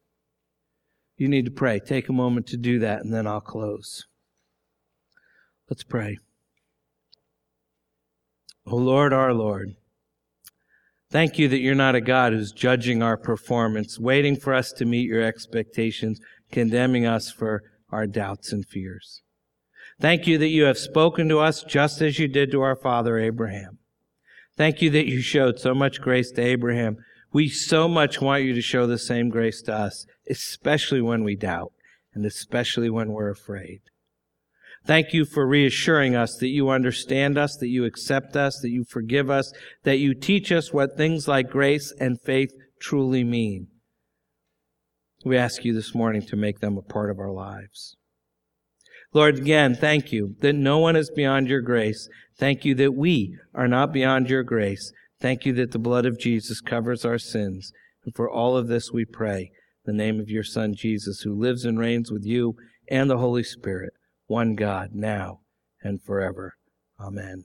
You 1.17 1.29
need 1.29 1.45
to 1.47 1.51
pray. 1.51 1.81
Take 1.81 2.09
a 2.09 2.13
moment 2.13 2.47
to 2.49 2.57
do 2.57 2.79
that, 2.81 3.03
and 3.03 3.13
then 3.13 3.27
I'll 3.27 3.41
close. 3.41 4.05
Let's 5.69 5.83
pray. 5.83 6.19
O 8.67 8.77
Lord, 8.77 9.13
our 9.13 9.33
Lord, 9.33 9.77
thank 11.11 11.39
you 11.39 11.49
that 11.49 11.61
you're 11.61 11.75
not 11.75 11.95
a 11.95 12.01
God 12.01 12.33
who's 12.33 12.53
judging 12.53 13.03
our 13.03 13.17
performance, 13.17 13.99
waiting 13.99 14.37
for 14.37 14.53
us 14.53 14.73
to 14.73 14.85
meet 14.85 15.09
your 15.09 15.23
expectations, 15.23 16.21
condemning 16.51 17.07
us 17.07 17.31
for 17.31 17.63
our 17.91 18.07
doubts 18.07 18.53
and 18.53 18.67
fears. 18.67 19.23
Thank 20.01 20.27
you 20.27 20.37
that 20.39 20.49
you 20.49 20.65
have 20.65 20.79
spoken 20.79 21.29
to 21.29 21.39
us 21.39 21.63
just 21.63 22.03
as 22.03 22.19
you 22.19 22.29
did 22.29 22.51
to 22.51 22.61
our 22.61 22.77
father 22.77 23.19
Abraham. 23.19 23.79
Thank 24.57 24.83
you 24.83 24.91
that 24.91 25.07
you 25.07 25.21
showed 25.21 25.59
so 25.59 25.75
much 25.75 26.01
grace 26.01 26.31
to 26.33 26.43
Abraham 26.43 26.97
we 27.37 27.51
so 27.51 27.87
much 27.87 28.19
want 28.19 28.45
you 28.45 28.55
to 28.55 28.63
show 28.63 28.87
the 28.87 28.97
same 28.97 29.29
grace 29.29 29.61
to 29.61 29.71
us, 29.71 30.07
especially 30.27 31.03
when 31.03 31.23
we 31.23 31.37
doubt 31.37 31.71
and 32.15 32.25
especially 32.25 32.89
when 32.89 33.13
we're 33.13 33.29
afraid. 33.29 33.83
Thank 34.87 35.13
you 35.13 35.27
for 35.27 35.47
reassuring 35.47 36.17
us 36.17 36.39
that 36.39 36.49
you 36.49 36.71
understand 36.71 37.37
us, 37.37 37.55
that 37.57 37.69
you 37.69 37.85
accept 37.85 38.37
us, 38.37 38.61
that 38.61 38.71
you 38.71 38.85
forgive 38.85 39.29
us, 39.29 39.53
that 39.83 39.99
you 39.99 40.15
teach 40.15 40.51
us 40.51 40.73
what 40.73 40.97
things 40.97 41.29
like 41.29 41.51
grace 41.51 41.93
and 42.01 42.19
faith 42.19 42.55
truly 42.81 43.23
mean. 43.23 43.67
We 45.23 45.37
ask 45.37 45.63
you 45.63 45.75
this 45.75 45.95
morning 45.95 46.23
to 46.29 46.37
make 46.37 46.61
them 46.61 46.79
a 46.79 46.83
part 46.91 47.11
of 47.11 47.19
our 47.19 47.33
lives. 47.33 47.97
Lord, 49.13 49.37
again, 49.37 49.75
thank 49.75 50.11
you 50.11 50.37
that 50.41 50.55
no 50.55 50.79
one 50.79 50.97
is 50.97 51.11
beyond 51.11 51.49
your 51.49 51.61
grace. 51.61 52.09
Thank 52.39 52.65
you 52.65 52.75
that 52.77 52.95
we 52.95 53.37
are 53.55 53.69
not 53.69 53.93
beyond 53.93 54.31
your 54.31 54.43
grace. 54.43 54.91
Thank 55.21 55.47
you 55.47 55.53
that 55.55 55.73
the 55.73 55.79
blood 55.79 56.07
of 56.07 56.19
Jesus 56.19 56.61
covers 56.61 57.05
our 57.05 57.19
sins. 57.19 57.73
And 58.05 58.15
for 58.15 58.31
all 58.31 58.57
of 58.57 58.69
this 58.69 58.93
we 58.93 59.05
pray, 59.05 59.51
the 59.85 59.93
name 59.93 60.21
of 60.21 60.29
your 60.29 60.45
Son, 60.45 60.75
Jesus, 60.75 61.21
who 61.21 61.35
lives 61.35 61.65
and 61.65 61.79
reigns 61.79 62.11
with 62.11 62.25
you 62.25 62.57
and 62.89 63.11
the 63.11 63.19
Holy 63.19 63.43
Spirit, 63.43 63.95
one 64.27 64.55
God, 64.55 64.91
now 64.93 65.41
and 65.83 66.03
forever. 66.03 66.55
Amen. 67.01 67.45